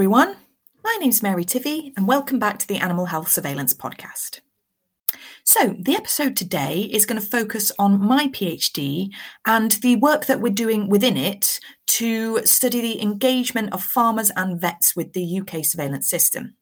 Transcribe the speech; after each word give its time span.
everyone. 0.00 0.34
My 0.82 0.96
name's 0.98 1.22
Mary 1.22 1.44
Tivy, 1.44 1.92
and 1.94 2.08
welcome 2.08 2.38
back 2.38 2.58
to 2.58 2.66
the 2.66 2.78
Animal 2.78 3.04
Health 3.04 3.30
Surveillance 3.30 3.74
Podcast. 3.74 4.40
So, 5.44 5.76
the 5.78 5.94
episode 5.94 6.36
today 6.36 6.88
is 6.90 7.04
going 7.04 7.20
to 7.20 7.26
focus 7.26 7.70
on 7.78 8.00
my 8.00 8.28
PhD 8.28 9.10
and 9.44 9.72
the 9.72 9.96
work 9.96 10.24
that 10.24 10.40
we're 10.40 10.54
doing 10.54 10.88
within 10.88 11.18
it 11.18 11.60
to 11.88 12.42
study 12.46 12.80
the 12.80 13.02
engagement 13.02 13.74
of 13.74 13.84
farmers 13.84 14.32
and 14.36 14.58
vets 14.58 14.96
with 14.96 15.12
the 15.12 15.40
UK 15.40 15.62
surveillance 15.66 16.08
system. 16.08 16.54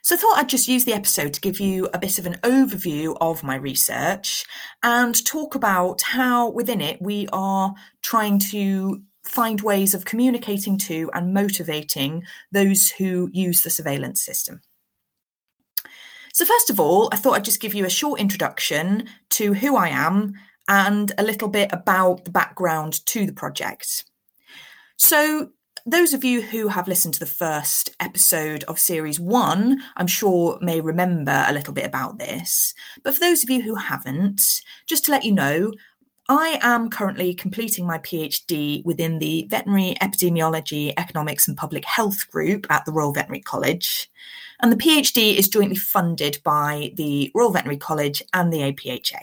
So, 0.00 0.14
I 0.14 0.18
thought 0.18 0.38
I'd 0.38 0.48
just 0.48 0.68
use 0.68 0.86
the 0.86 0.94
episode 0.94 1.34
to 1.34 1.40
give 1.42 1.60
you 1.60 1.90
a 1.92 1.98
bit 1.98 2.18
of 2.18 2.24
an 2.24 2.38
overview 2.44 3.14
of 3.20 3.42
my 3.42 3.56
research 3.56 4.46
and 4.82 5.22
talk 5.26 5.54
about 5.54 6.00
how 6.00 6.48
within 6.48 6.80
it 6.80 6.96
we 7.02 7.28
are 7.30 7.74
trying 8.00 8.38
to 8.38 9.02
find 9.24 9.60
ways 9.60 9.94
of 9.94 10.04
communicating 10.04 10.76
to 10.76 11.10
and 11.14 11.34
motivating 11.34 12.24
those 12.50 12.90
who 12.90 13.30
use 13.32 13.62
the 13.62 13.70
surveillance 13.70 14.22
system. 14.22 14.60
So, 16.32 16.44
first 16.44 16.70
of 16.70 16.80
all, 16.80 17.08
I 17.12 17.16
thought 17.16 17.34
I'd 17.34 17.44
just 17.44 17.60
give 17.60 17.74
you 17.74 17.84
a 17.84 17.90
short 17.90 18.20
introduction 18.20 19.08
to 19.30 19.52
who 19.52 19.76
I 19.76 19.88
am 19.88 20.34
and 20.68 21.12
a 21.18 21.22
little 21.22 21.48
bit 21.48 21.70
about 21.72 22.24
the 22.24 22.30
background 22.30 23.04
to 23.06 23.26
the 23.26 23.32
project. 23.32 24.04
So, 24.96 25.50
those 25.84 26.14
of 26.14 26.24
you 26.24 26.40
who 26.40 26.68
have 26.68 26.86
listened 26.86 27.14
to 27.14 27.20
the 27.20 27.26
first 27.26 27.90
episode 27.98 28.62
of 28.64 28.78
series 28.78 29.18
one, 29.18 29.82
I'm 29.96 30.06
sure 30.06 30.58
may 30.62 30.80
remember 30.80 31.44
a 31.46 31.52
little 31.52 31.74
bit 31.74 31.84
about 31.84 32.18
this. 32.18 32.72
But 33.02 33.14
for 33.14 33.20
those 33.20 33.42
of 33.42 33.50
you 33.50 33.62
who 33.62 33.74
haven't, 33.74 34.40
just 34.86 35.04
to 35.06 35.10
let 35.10 35.24
you 35.24 35.32
know, 35.32 35.72
I 36.28 36.58
am 36.62 36.88
currently 36.88 37.34
completing 37.34 37.86
my 37.86 37.98
PhD 37.98 38.84
within 38.84 39.18
the 39.18 39.46
Veterinary 39.50 39.96
Epidemiology, 40.00 40.92
Economics 40.96 41.48
and 41.48 41.56
Public 41.56 41.84
Health 41.84 42.30
group 42.30 42.66
at 42.70 42.84
the 42.84 42.92
Royal 42.92 43.12
Veterinary 43.12 43.42
College. 43.42 44.08
And 44.60 44.70
the 44.70 44.76
PhD 44.76 45.36
is 45.36 45.48
jointly 45.48 45.76
funded 45.76 46.38
by 46.44 46.92
the 46.94 47.32
Royal 47.34 47.50
Veterinary 47.50 47.78
College 47.78 48.22
and 48.32 48.52
the 48.52 48.58
APHA. 48.58 49.18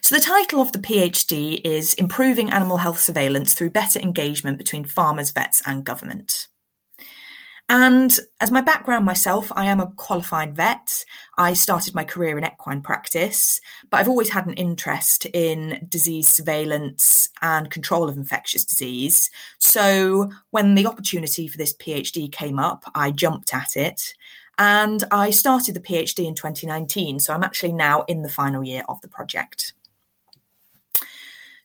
So, 0.00 0.16
the 0.16 0.20
title 0.22 0.60
of 0.60 0.72
the 0.72 0.78
PhD 0.78 1.60
is 1.64 1.94
Improving 1.94 2.50
Animal 2.50 2.78
Health 2.78 2.98
Surveillance 2.98 3.54
Through 3.54 3.70
Better 3.70 4.00
Engagement 4.00 4.58
Between 4.58 4.84
Farmers, 4.84 5.30
Vets 5.30 5.62
and 5.66 5.84
Government. 5.84 6.48
And 7.72 8.20
as 8.38 8.50
my 8.50 8.60
background 8.60 9.06
myself, 9.06 9.50
I 9.56 9.64
am 9.64 9.80
a 9.80 9.90
qualified 9.92 10.54
vet. 10.54 11.06
I 11.38 11.54
started 11.54 11.94
my 11.94 12.04
career 12.04 12.36
in 12.36 12.44
equine 12.44 12.82
practice, 12.82 13.62
but 13.88 13.96
I've 13.96 14.10
always 14.10 14.28
had 14.28 14.44
an 14.44 14.52
interest 14.52 15.24
in 15.32 15.86
disease 15.88 16.28
surveillance 16.28 17.30
and 17.40 17.70
control 17.70 18.10
of 18.10 18.18
infectious 18.18 18.66
disease. 18.66 19.30
So 19.56 20.30
when 20.50 20.74
the 20.74 20.86
opportunity 20.86 21.48
for 21.48 21.56
this 21.56 21.72
PhD 21.72 22.30
came 22.30 22.58
up, 22.58 22.84
I 22.94 23.10
jumped 23.10 23.54
at 23.54 23.74
it. 23.74 24.12
And 24.58 25.04
I 25.10 25.30
started 25.30 25.74
the 25.74 25.80
PhD 25.80 26.26
in 26.26 26.34
2019. 26.34 27.20
So 27.20 27.32
I'm 27.32 27.42
actually 27.42 27.72
now 27.72 28.02
in 28.02 28.20
the 28.20 28.28
final 28.28 28.62
year 28.62 28.82
of 28.86 29.00
the 29.00 29.08
project. 29.08 29.72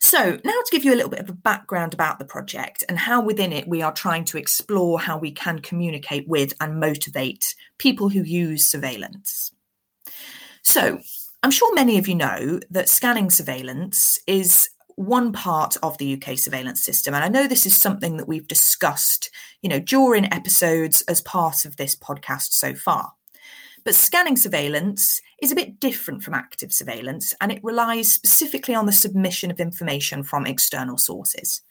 So, 0.09 0.39
now 0.45 0.53
to 0.53 0.71
give 0.71 0.85
you 0.85 0.93
a 0.93 0.95
little 0.95 1.09
bit 1.09 1.19
of 1.19 1.27
a 1.27 1.33
background 1.33 1.93
about 1.93 2.17
the 2.17 2.23
project 2.23 2.81
and 2.87 2.97
how 2.97 3.21
within 3.21 3.51
it 3.51 3.67
we 3.67 3.81
are 3.81 3.91
trying 3.91 4.23
to 4.23 4.37
explore 4.37 5.01
how 5.01 5.17
we 5.17 5.31
can 5.31 5.59
communicate 5.59 6.25
with 6.29 6.53
and 6.61 6.79
motivate 6.79 7.53
people 7.77 8.07
who 8.07 8.23
use 8.23 8.65
surveillance. 8.65 9.51
So, 10.61 10.99
I'm 11.43 11.51
sure 11.51 11.75
many 11.75 11.97
of 11.97 12.07
you 12.07 12.15
know 12.15 12.61
that 12.69 12.87
scanning 12.87 13.29
surveillance 13.29 14.17
is 14.27 14.69
one 14.95 15.33
part 15.33 15.75
of 15.83 15.97
the 15.97 16.13
UK 16.13 16.37
surveillance 16.37 16.81
system 16.81 17.13
and 17.13 17.21
I 17.21 17.27
know 17.27 17.45
this 17.45 17.65
is 17.65 17.75
something 17.75 18.15
that 18.15 18.29
we've 18.29 18.47
discussed, 18.47 19.29
you 19.61 19.67
know, 19.67 19.79
during 19.79 20.31
episodes 20.33 21.01
as 21.09 21.19
part 21.19 21.65
of 21.65 21.75
this 21.75 21.97
podcast 21.97 22.53
so 22.53 22.73
far. 22.75 23.11
But 23.87 23.95
scanning 23.95 24.35
surveillance 24.35 25.21
is 25.41 25.53
a 25.53 25.55
bit 25.55 25.79
different 25.79 26.21
from 26.21 26.33
active 26.33 26.73
surveillance 26.73 27.33
and 27.39 27.53
it 27.53 27.63
relies 27.63 28.11
specifically 28.11 28.75
on 28.75 28.85
the 28.85 28.91
submission 28.91 29.49
of 29.49 29.61
information 29.61 30.23
from 30.23 30.45
external 30.45 30.97
sources. 30.97 31.61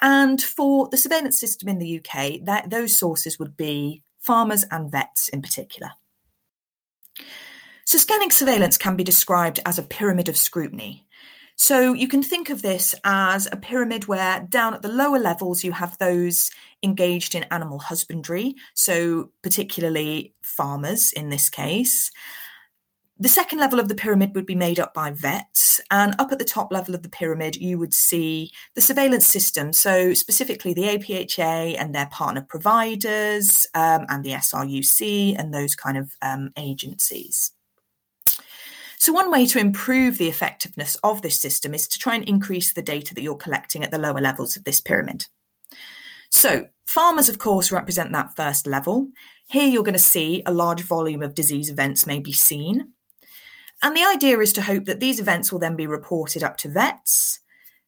And 0.00 0.40
for 0.40 0.88
the 0.88 0.96
surveillance 0.96 1.40
system 1.40 1.68
in 1.68 1.80
the 1.80 1.98
UK, 1.98 2.44
that, 2.44 2.70
those 2.70 2.96
sources 2.96 3.40
would 3.40 3.56
be 3.56 4.04
farmers 4.20 4.64
and 4.70 4.92
vets 4.92 5.28
in 5.28 5.42
particular. 5.42 5.90
So, 7.84 7.98
scanning 7.98 8.30
surveillance 8.30 8.76
can 8.76 8.94
be 8.94 9.02
described 9.02 9.58
as 9.66 9.76
a 9.76 9.82
pyramid 9.82 10.28
of 10.28 10.36
scrutiny. 10.36 11.05
So 11.56 11.94
you 11.94 12.06
can 12.06 12.22
think 12.22 12.50
of 12.50 12.60
this 12.60 12.94
as 13.04 13.48
a 13.50 13.56
pyramid 13.56 14.06
where 14.06 14.40
down 14.40 14.74
at 14.74 14.82
the 14.82 14.88
lower 14.88 15.18
levels 15.18 15.64
you 15.64 15.72
have 15.72 15.96
those 15.96 16.50
engaged 16.82 17.34
in 17.34 17.44
animal 17.44 17.78
husbandry, 17.78 18.54
so 18.74 19.30
particularly 19.42 20.34
farmers 20.42 21.12
in 21.12 21.30
this 21.30 21.48
case. 21.48 22.10
The 23.18 23.30
second 23.30 23.58
level 23.58 23.80
of 23.80 23.88
the 23.88 23.94
pyramid 23.94 24.34
would 24.34 24.44
be 24.44 24.54
made 24.54 24.78
up 24.78 24.92
by 24.92 25.10
vets, 25.10 25.80
and 25.90 26.14
up 26.18 26.30
at 26.30 26.38
the 26.38 26.44
top 26.44 26.70
level 26.70 26.94
of 26.94 27.02
the 27.02 27.08
pyramid, 27.08 27.56
you 27.56 27.78
would 27.78 27.94
see 27.94 28.52
the 28.74 28.82
surveillance 28.82 29.24
system. 29.24 29.72
So, 29.72 30.12
specifically, 30.12 30.74
the 30.74 30.82
APHA 30.82 31.76
and 31.78 31.94
their 31.94 32.06
partner 32.06 32.42
providers, 32.46 33.66
um, 33.72 34.04
and 34.10 34.22
the 34.22 34.32
SRUC, 34.32 35.34
and 35.38 35.54
those 35.54 35.74
kind 35.74 35.96
of 35.96 36.14
um, 36.20 36.50
agencies. 36.58 37.52
So, 39.06 39.12
one 39.12 39.30
way 39.30 39.46
to 39.46 39.60
improve 39.60 40.18
the 40.18 40.26
effectiveness 40.26 40.96
of 41.04 41.22
this 41.22 41.38
system 41.38 41.74
is 41.74 41.86
to 41.86 41.96
try 41.96 42.16
and 42.16 42.28
increase 42.28 42.72
the 42.72 42.82
data 42.82 43.14
that 43.14 43.22
you're 43.22 43.36
collecting 43.36 43.84
at 43.84 43.92
the 43.92 44.00
lower 44.00 44.20
levels 44.20 44.56
of 44.56 44.64
this 44.64 44.80
pyramid. 44.80 45.26
So, 46.30 46.66
farmers, 46.88 47.28
of 47.28 47.38
course, 47.38 47.70
represent 47.70 48.10
that 48.10 48.34
first 48.34 48.66
level. 48.66 49.06
Here, 49.46 49.68
you're 49.68 49.84
going 49.84 49.92
to 49.92 50.00
see 50.00 50.42
a 50.44 50.52
large 50.52 50.80
volume 50.80 51.22
of 51.22 51.36
disease 51.36 51.70
events 51.70 52.04
may 52.04 52.18
be 52.18 52.32
seen. 52.32 52.94
And 53.80 53.96
the 53.96 54.02
idea 54.02 54.40
is 54.40 54.52
to 54.54 54.62
hope 54.62 54.86
that 54.86 54.98
these 54.98 55.20
events 55.20 55.52
will 55.52 55.60
then 55.60 55.76
be 55.76 55.86
reported 55.86 56.42
up 56.42 56.56
to 56.56 56.68
vets. 56.68 57.38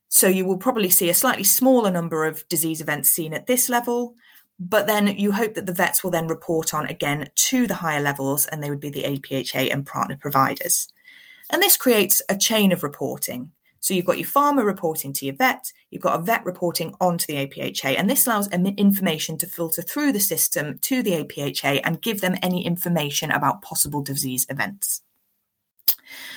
So, 0.09 0.29
you 0.29 0.45
will 0.45 0.57
probably 0.57 0.89
see 0.89 1.11
a 1.11 1.15
slightly 1.15 1.43
smaller 1.43 1.91
number 1.91 2.27
of 2.27 2.49
disease 2.49 2.81
events 2.81 3.09
seen 3.09 3.35
at 3.35 3.49
this 3.49 3.69
level, 3.69 4.15
but 4.61 4.87
then 4.87 5.09
you 5.09 5.33
hope 5.33 5.55
that 5.55 5.67
the 5.67 5.75
vets 5.75 6.05
will 6.05 6.13
then 6.13 6.29
report 6.29 6.73
on 6.73 6.87
again 6.87 7.29
to 7.35 7.67
the 7.67 7.75
higher 7.75 8.01
levels, 8.01 8.47
and 8.47 8.63
they 8.63 8.71
would 8.71 8.79
be 8.79 8.91
the 8.91 9.03
APHA 9.03 9.73
and 9.73 9.85
partner 9.85 10.17
providers. 10.17 10.93
And 11.51 11.63
this 11.63 11.77
creates 11.77 12.21
a 12.29 12.37
chain 12.37 12.73
of 12.73 12.83
reporting. 12.83 13.53
So 13.81 13.95
you've 13.95 14.07
got 14.07 14.19
your 14.19 14.27
farmer 14.27 14.65
reporting 14.65 15.13
to 15.15 15.25
your 15.25 15.37
vet, 15.37 15.73
you've 15.91 16.03
got 16.03 16.19
a 16.19 16.23
vet 16.23 16.45
reporting 16.45 16.95
onto 17.01 17.27
the 17.27 17.47
APHA, 17.47 17.97
and 17.97 18.11
this 18.11 18.27
allows 18.27 18.49
information 18.49 19.39
to 19.39 19.47
filter 19.47 19.83
through 19.83 20.13
the 20.13 20.21
system 20.21 20.79
to 20.81 21.03
the 21.03 21.23
APHA 21.23 21.81
and 21.85 22.03
give 22.03 22.21
them 22.21 22.37
any 22.43 22.67
information 22.67 23.31
about 23.31 23.63
possible 23.63 24.03
disease 24.03 24.47
events. 24.51 25.03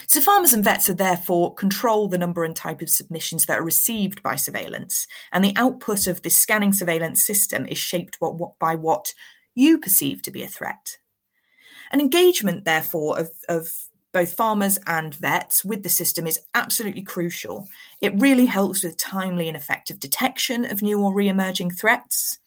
So 0.08 0.22
farmers 0.22 0.54
and 0.54 0.64
vets 0.64 0.90
are 0.90 0.94
therefore 0.94 1.56
control 1.56 2.08
the 2.08 2.18
number 2.18 2.44
and 2.44 2.56
type 2.56 2.82
of 2.82 2.90
submissions 2.90 3.46
that 3.46 3.58
are 3.60 3.64
received 3.64 4.22
by 4.22 4.36
surveillance, 4.36 5.08
and 5.32 5.44
the 5.44 5.54
output 5.56 6.08
of 6.08 6.22
this 6.22 6.38
scanning 6.38 6.74
surveillance 6.74 7.24
system 7.24 7.66
is 7.66 7.78
shaped 7.78 8.20
by 8.60 8.76
what 8.76 9.14
you 9.56 9.80
perceive 9.80 10.22
to 10.24 10.32
be 10.32 10.44
a 10.44 10.48
threat. 10.48 10.98
An 11.92 12.00
engagement, 12.00 12.66
therefore, 12.66 13.20
of, 13.20 13.32
of 13.50 13.72
both 14.14 14.34
farmers 14.34 14.78
and 14.88 15.16
vets 15.16 15.64
with 15.64 15.84
the 15.84 15.90
system 15.90 16.28
is 16.28 16.40
absolutely 16.54 17.02
crucial. 17.02 17.68
It 18.02 18.20
really 18.20 18.46
helps 18.46 18.84
with 18.84 18.98
timely 18.98 19.48
and 19.48 19.56
effective 19.56 20.00
detection 20.00 20.66
of 20.66 20.82
new 20.82 21.02
or 21.02 21.14
re 21.14 21.28
emerging 21.28 21.72
threats. 21.72 22.40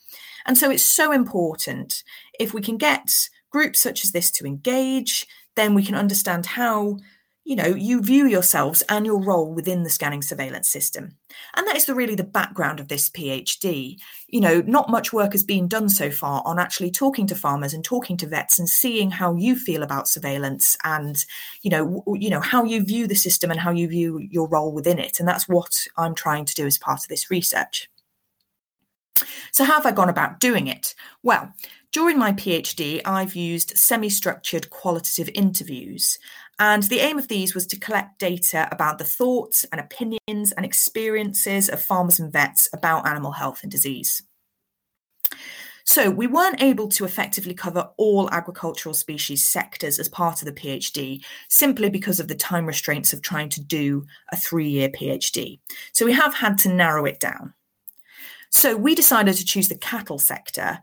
And 0.47 0.59
so 0.59 0.71
it's 0.71 0.85
so 0.85 1.13
important 1.13 2.05
if 2.39 2.53
we 2.53 2.61
can 2.61 2.77
get 2.77 3.29
groups 3.51 3.81
such 3.81 4.05
as 4.05 4.13
this 4.13 4.31
to 4.33 4.47
engage, 4.47 5.27
then 5.57 5.75
we 5.75 5.85
can 5.85 5.95
understand 5.95 6.45
how 6.45 6.99
you 7.45 7.55
know 7.55 7.67
you 7.67 8.01
view 8.03 8.27
yourselves 8.27 8.83
and 8.89 9.05
your 9.05 9.23
role 9.23 9.53
within 9.53 9.83
the 9.83 9.91
scanning 9.91 10.23
surveillance 10.23 10.69
system. 10.69 11.17
And 11.55 11.67
that 11.67 11.77
is 11.77 11.85
the 11.85 11.95
really 11.95 12.15
the 12.15 12.25
background 12.25 12.81
of 12.81 12.89
this 12.89 13.11
phd 13.11 13.99
you 14.29 14.41
know 14.41 14.63
not 14.67 14.89
much 14.89 15.13
work 15.13 15.33
has 15.33 15.43
been 15.43 15.69
done 15.69 15.89
so 15.89 16.11
far 16.11 16.43
on 16.45 16.59
actually 16.59 16.91
talking 16.91 17.27
to 17.27 17.35
farmers 17.35 17.75
and 17.75 17.85
talking 17.85 18.17
to 18.17 18.27
vets 18.27 18.59
and 18.59 18.69
seeing 18.69 19.11
how 19.11 19.35
you 19.35 19.57
feel 19.57 19.83
about 19.83 20.09
surveillance 20.09 20.77
and 20.85 21.25
you 21.63 21.71
know 21.71 22.03
you 22.19 22.31
know 22.31 22.41
how 22.41 22.65
you 22.65 22.83
view 22.83 23.07
the 23.07 23.15
system 23.15 23.51
and 23.51 23.61
how 23.61 23.71
you 23.71 23.87
view 23.89 24.19
your 24.19 24.49
role 24.49 24.73
within 24.73 24.99
it. 24.99 25.21
And 25.21 25.29
that's 25.29 25.49
what 25.49 25.87
i'm 25.97 26.15
trying 26.15 26.45
to 26.47 26.55
do 26.55 26.67
as 26.67 26.79
part 26.79 27.03
of 27.03 27.09
this 27.09 27.31
research. 27.31 27.91
So 29.53 29.65
how 29.65 29.75
have 29.75 29.87
i 29.87 29.93
gone 29.93 30.09
about 30.09 30.41
doing 30.41 30.67
it? 30.67 30.95
Well 31.23 31.53
during 31.95 32.19
my 32.19 32.33
PhD, 32.33 33.01
I've 33.05 33.37
used 33.37 33.79
semi 33.79 34.11
structured 34.11 34.69
qualitative 34.69 35.31
interviews 35.33 36.19
and 36.59 36.85
the 36.85 37.01
aim 37.01 37.19
of 37.19 37.29
these 37.29 37.55
was 37.55 37.67
to 37.69 37.79
collect 37.79 38.19
data 38.19 38.69
about 38.71 38.99
the 38.99 39.05
thoughts 39.05 39.65
and 39.73 39.81
opinions 39.81 40.53
and 40.53 40.65
experiences 40.65 41.69
of 41.69 41.83
farmers 41.83 42.19
and 42.19 42.33
vets 42.33 42.69
about 42.73 43.07
animal 43.07 43.33
health 43.33 43.63
and 43.63 43.73
disease. 43.73 44.23
So, 45.87 46.11
we 46.11 46.27
weren't 46.27 46.63
able 46.63 46.89
to 46.89 47.05
effectively 47.05 47.53
cover 47.53 47.91
all 47.99 48.31
agricultural 48.31 48.95
species 48.95 49.45
sectors 49.45 49.99
as 49.99 50.09
part 50.09 50.41
of 50.41 50.47
the 50.47 50.53
PhD 50.53 51.23
simply 51.49 51.91
because 51.91 52.21
of 52.21 52.29
the 52.29 52.35
time 52.35 52.65
restraints 52.65 53.13
of 53.13 53.21
trying 53.21 53.51
to 53.51 53.61
do 53.61 54.07
a 54.33 54.37
three 54.37 54.69
year 54.69 54.89
PhD. 54.89 55.59
So, 55.93 56.07
we 56.07 56.13
have 56.13 56.35
had 56.35 56.57
to 56.59 56.73
narrow 56.73 57.05
it 57.05 57.21
down. 57.21 57.53
So 58.55 58.77
we 58.77 58.95
decided 58.95 59.35
to 59.35 59.45
choose 59.45 59.67
the 59.67 59.75
cattle 59.75 60.21
sector 60.21 60.79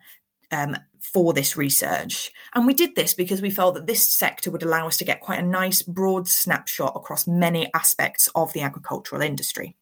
um, 0.52 0.76
for 1.14 1.34
this 1.34 1.58
research. 1.58 2.32
And 2.54 2.66
we 2.66 2.74
did 2.74 2.96
this 2.96 3.14
because 3.14 3.42
we 3.42 3.50
felt 3.50 3.76
that 3.76 3.88
this 3.88 4.08
sector 4.08 4.52
would 4.52 4.64
allow 4.64 4.88
us 4.88 4.98
to 4.98 5.06
get 5.06 5.22
quite 5.22 5.40
a 5.40 5.46
nice 5.46 5.82
broad 5.82 6.28
snapshot 6.28 6.94
across 6.96 7.28
many 7.28 7.70
aspects 7.74 8.30
of 8.36 8.54
the 8.54 8.62
agricultural 8.62 9.22
industry. 9.22 9.76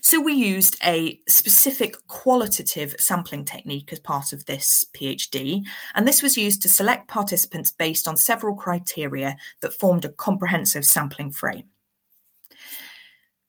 So 0.00 0.20
we 0.20 0.34
used 0.34 0.76
a 0.84 1.18
specific 1.28 1.96
qualitative 2.08 2.94
sampling 2.98 3.46
technique 3.46 3.90
as 3.90 4.00
part 4.00 4.34
of 4.34 4.44
this 4.44 4.84
PhD, 4.94 5.64
and 5.94 6.06
this 6.06 6.22
was 6.22 6.36
used 6.36 6.60
to 6.62 6.68
select 6.68 7.08
participants 7.08 7.70
based 7.70 8.06
on 8.06 8.18
several 8.18 8.54
criteria 8.54 9.36
that 9.62 9.72
formed 9.72 10.04
a 10.04 10.10
comprehensive 10.10 10.84
sampling 10.84 11.30
frame. 11.30 11.64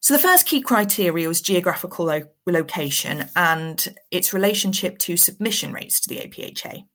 So 0.06 0.14
the 0.14 0.20
first 0.20 0.46
key 0.46 0.62
criteria 0.62 1.28
was 1.28 1.42
geographical 1.42 2.06
lo- 2.06 2.30
location 2.46 3.28
and 3.36 3.96
its 4.12 4.36
relationship 4.36 5.00
to 5.00 5.18
submission 5.18 5.74
rates 5.74 6.00
to 6.00 6.08
the 6.08 6.20
APHA. 6.20 6.86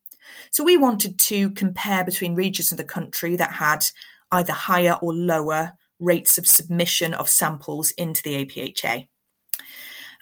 So 0.52 0.62
we 0.62 0.76
wanted 0.76 1.18
to 1.18 1.50
compare 1.50 2.04
between 2.04 2.36
regions 2.36 2.70
of 2.70 2.78
the 2.78 2.84
country 2.84 3.34
that 3.34 3.50
had 3.50 3.84
either 4.30 4.52
higher 4.52 4.96
or 5.02 5.12
lower 5.12 5.72
rates 5.98 6.38
of 6.38 6.46
submission 6.46 7.12
of 7.14 7.28
samples 7.28 7.90
into 7.98 8.22
the 8.22 8.44
APHA. 8.44 9.08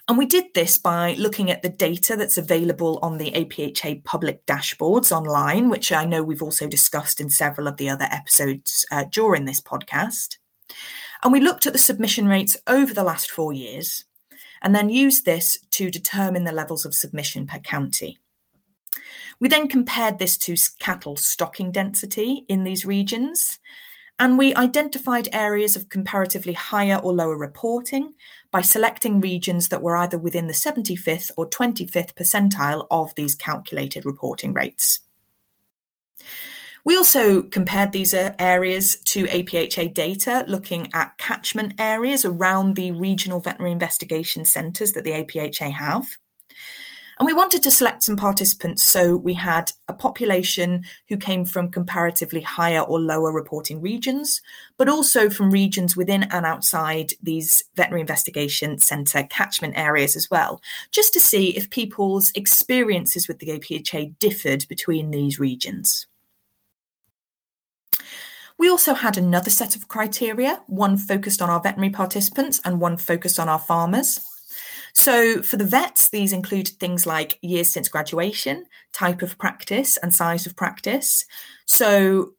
And 0.07 0.17
we 0.17 0.25
did 0.25 0.45
this 0.55 0.79
by 0.79 1.13
looking 1.13 1.51
at 1.51 1.61
the 1.61 1.69
data 1.69 2.15
that's 2.15 2.39
available 2.39 2.97
on 3.03 3.19
the 3.19 3.29
APHA 3.33 4.03
public 4.03 4.47
dashboards 4.47 5.11
online, 5.11 5.69
which 5.69 5.91
I 5.91 6.05
know 6.05 6.23
we've 6.23 6.41
also 6.41 6.67
discussed 6.67 7.21
in 7.21 7.29
several 7.29 7.67
of 7.67 7.77
the 7.77 7.87
other 7.87 8.07
episodes 8.09 8.83
uh, 8.89 9.03
during 9.11 9.45
this 9.45 9.61
podcast. 9.61 10.37
And 11.23 11.33
we 11.33 11.41
looked 11.41 11.67
at 11.67 11.73
the 11.73 11.79
submission 11.79 12.27
rates 12.27 12.55
over 12.67 12.93
the 12.93 13.03
last 13.03 13.31
four 13.31 13.53
years 13.53 14.05
and 14.61 14.73
then 14.73 14.89
used 14.89 15.25
this 15.25 15.57
to 15.71 15.91
determine 15.91 16.43
the 16.43 16.51
levels 16.51 16.85
of 16.85 16.95
submission 16.95 17.47
per 17.47 17.59
county. 17.59 18.17
We 19.39 19.47
then 19.47 19.67
compared 19.67 20.19
this 20.19 20.37
to 20.39 20.55
cattle 20.79 21.15
stocking 21.15 21.71
density 21.71 22.45
in 22.49 22.63
these 22.63 22.85
regions 22.85 23.59
and 24.19 24.37
we 24.37 24.53
identified 24.55 25.29
areas 25.31 25.77
of 25.77 25.87
comparatively 25.87 26.51
higher 26.51 26.97
or 26.97 27.13
lower 27.13 27.37
reporting 27.37 28.13
by 28.51 28.61
selecting 28.61 29.21
regions 29.21 29.69
that 29.69 29.81
were 29.81 29.95
either 29.95 30.17
within 30.17 30.47
the 30.47 30.53
75th 30.53 31.31
or 31.37 31.49
25th 31.49 32.13
percentile 32.15 32.85
of 32.91 33.15
these 33.15 33.33
calculated 33.33 34.05
reporting 34.05 34.53
rates. 34.53 34.99
We 36.85 36.95
also 36.95 37.41
compared 37.41 37.91
these 37.91 38.13
uh, 38.13 38.33
areas 38.39 38.97
to 39.05 39.25
APHA 39.25 39.93
data, 39.93 40.45
looking 40.47 40.89
at 40.93 41.17
catchment 41.17 41.73
areas 41.77 42.25
around 42.25 42.75
the 42.75 42.91
regional 42.91 43.41
veterinary 43.41 43.71
investigation 43.71 44.45
centres 44.45 44.93
that 44.93 45.03
the 45.03 45.11
APHA 45.11 45.71
have. 45.71 46.07
And 47.19 47.25
we 47.25 47.33
wanted 47.33 47.61
to 47.63 47.71
select 47.71 48.03
some 48.03 48.15
participants 48.15 48.81
so 48.81 49.17
we 49.17 49.33
had 49.33 49.73
a 49.89 49.93
population 49.93 50.85
who 51.09 51.17
came 51.17 51.43
from 51.43 51.69
comparatively 51.69 52.39
higher 52.39 52.79
or 52.79 52.97
lower 52.97 53.33
reporting 53.33 53.81
regions, 53.81 54.41
but 54.77 54.87
also 54.87 55.29
from 55.29 55.51
regions 55.51 55.97
within 55.97 56.23
and 56.23 56.45
outside 56.45 57.11
these 57.21 57.61
veterinary 57.75 57.99
investigation 57.99 58.77
centre 58.79 59.23
catchment 59.23 59.77
areas 59.77 60.15
as 60.15 60.29
well, 60.31 60.61
just 60.91 61.11
to 61.11 61.19
see 61.19 61.49
if 61.57 61.69
people's 61.69 62.31
experiences 62.35 63.27
with 63.27 63.39
the 63.39 63.47
APHA 63.47 64.17
differed 64.19 64.65
between 64.69 65.11
these 65.11 65.39
regions. 65.39 66.07
We 68.59 68.69
also 68.69 68.93
had 68.93 69.17
another 69.17 69.49
set 69.49 69.77
of 69.77 69.87
criteria, 69.87 70.61
one 70.67 70.97
focused 70.97 71.41
on 71.41 71.49
our 71.49 71.61
veterinary 71.61 71.91
participants 71.91 72.59
and 72.65 72.81
one 72.81 72.97
focused 72.97 73.39
on 73.39 73.47
our 73.47 73.57
farmers. 73.57 74.19
So 74.93 75.41
for 75.41 75.55
the 75.55 75.63
vets, 75.63 76.09
these 76.09 76.33
included 76.33 76.77
things 76.77 77.05
like 77.05 77.39
years 77.41 77.69
since 77.69 77.87
graduation, 77.87 78.65
type 78.91 79.21
of 79.21 79.37
practice, 79.37 79.95
and 79.97 80.13
size 80.13 80.45
of 80.45 80.57
practice. 80.57 81.25
So 81.67 82.33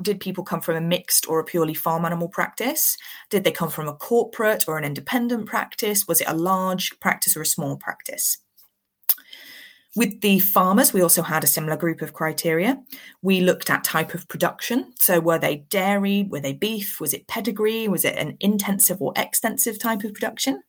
did 0.00 0.20
people 0.20 0.44
come 0.44 0.62
from 0.62 0.76
a 0.76 0.80
mixed 0.80 1.28
or 1.28 1.40
a 1.40 1.44
purely 1.44 1.74
farm 1.74 2.06
animal 2.06 2.28
practice? 2.28 2.96
Did 3.28 3.44
they 3.44 3.52
come 3.52 3.68
from 3.68 3.86
a 3.86 3.92
corporate 3.92 4.64
or 4.66 4.78
an 4.78 4.84
independent 4.84 5.44
practice? 5.44 6.08
Was 6.08 6.22
it 6.22 6.28
a 6.28 6.34
large 6.34 6.98
practice 7.00 7.36
or 7.36 7.42
a 7.42 7.46
small 7.46 7.76
practice? 7.76 8.38
With 9.96 10.20
the 10.20 10.38
farmers, 10.38 10.92
we 10.92 11.02
also 11.02 11.22
had 11.22 11.42
a 11.42 11.48
similar 11.48 11.76
group 11.76 12.00
of 12.00 12.12
criteria. 12.12 12.80
We 13.22 13.40
looked 13.40 13.70
at 13.70 13.82
type 13.82 14.14
of 14.14 14.28
production. 14.28 14.92
So, 15.00 15.18
were 15.18 15.38
they 15.38 15.64
dairy? 15.68 16.28
Were 16.30 16.38
they 16.38 16.52
beef? 16.52 17.00
Was 17.00 17.12
it 17.12 17.26
pedigree? 17.26 17.88
Was 17.88 18.04
it 18.04 18.16
an 18.16 18.36
intensive 18.38 19.02
or 19.02 19.12
extensive 19.16 19.80
type 19.80 20.04
of 20.04 20.14
production? 20.14 20.62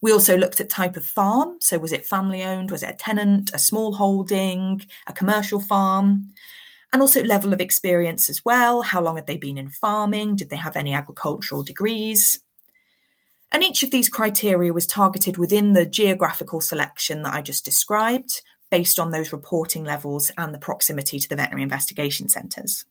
We 0.00 0.12
also 0.12 0.36
looked 0.36 0.60
at 0.60 0.70
type 0.70 0.96
of 0.96 1.04
farm. 1.04 1.58
So, 1.60 1.78
was 1.78 1.92
it 1.92 2.06
family 2.06 2.42
owned? 2.42 2.70
Was 2.70 2.82
it 2.82 2.90
a 2.90 2.96
tenant, 2.96 3.50
a 3.52 3.58
small 3.58 3.92
holding, 3.92 4.80
a 5.06 5.12
commercial 5.12 5.60
farm? 5.60 6.32
And 6.94 7.02
also 7.02 7.22
level 7.22 7.52
of 7.52 7.60
experience 7.60 8.30
as 8.30 8.42
well. 8.46 8.80
How 8.80 9.02
long 9.02 9.16
had 9.16 9.26
they 9.26 9.36
been 9.36 9.58
in 9.58 9.68
farming? 9.68 10.36
Did 10.36 10.48
they 10.48 10.56
have 10.56 10.76
any 10.76 10.94
agricultural 10.94 11.64
degrees? 11.64 12.40
And 13.52 13.62
each 13.62 13.82
of 13.82 13.90
these 13.90 14.08
criteria 14.08 14.72
was 14.72 14.86
targeted 14.86 15.36
within 15.36 15.74
the 15.74 15.86
geographical 15.86 16.60
selection 16.60 17.22
that 17.22 17.34
I 17.34 17.42
just 17.42 17.64
described, 17.64 18.42
based 18.70 18.98
on 18.98 19.10
those 19.10 19.32
reporting 19.32 19.84
levels 19.84 20.30
and 20.38 20.54
the 20.54 20.58
proximity 20.58 21.20
to 21.20 21.28
the 21.28 21.36
veterinary 21.36 21.62
investigation 21.62 22.28
centres. 22.28 22.86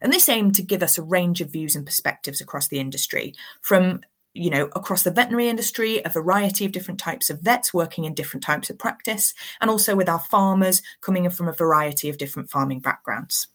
And 0.00 0.12
this 0.12 0.28
aimed 0.28 0.56
to 0.56 0.62
give 0.62 0.82
us 0.82 0.98
a 0.98 1.02
range 1.02 1.40
of 1.40 1.52
views 1.52 1.76
and 1.76 1.86
perspectives 1.86 2.40
across 2.40 2.68
the 2.68 2.80
industry, 2.80 3.34
from 3.62 4.00
you 4.34 4.50
know, 4.50 4.68
across 4.76 5.02
the 5.02 5.10
veterinary 5.10 5.48
industry, 5.48 6.00
a 6.04 6.10
variety 6.10 6.64
of 6.64 6.72
different 6.72 7.00
types 7.00 7.30
of 7.30 7.40
vets 7.40 7.74
working 7.74 8.04
in 8.04 8.14
different 8.14 8.44
types 8.44 8.70
of 8.70 8.78
practice, 8.78 9.34
and 9.60 9.70
also 9.70 9.96
with 9.96 10.08
our 10.08 10.20
farmers 10.20 10.82
coming 11.00 11.24
in 11.24 11.30
from 11.30 11.48
a 11.48 11.52
variety 11.52 12.08
of 12.08 12.18
different 12.18 12.50
farming 12.50 12.78
backgrounds. 12.78 13.48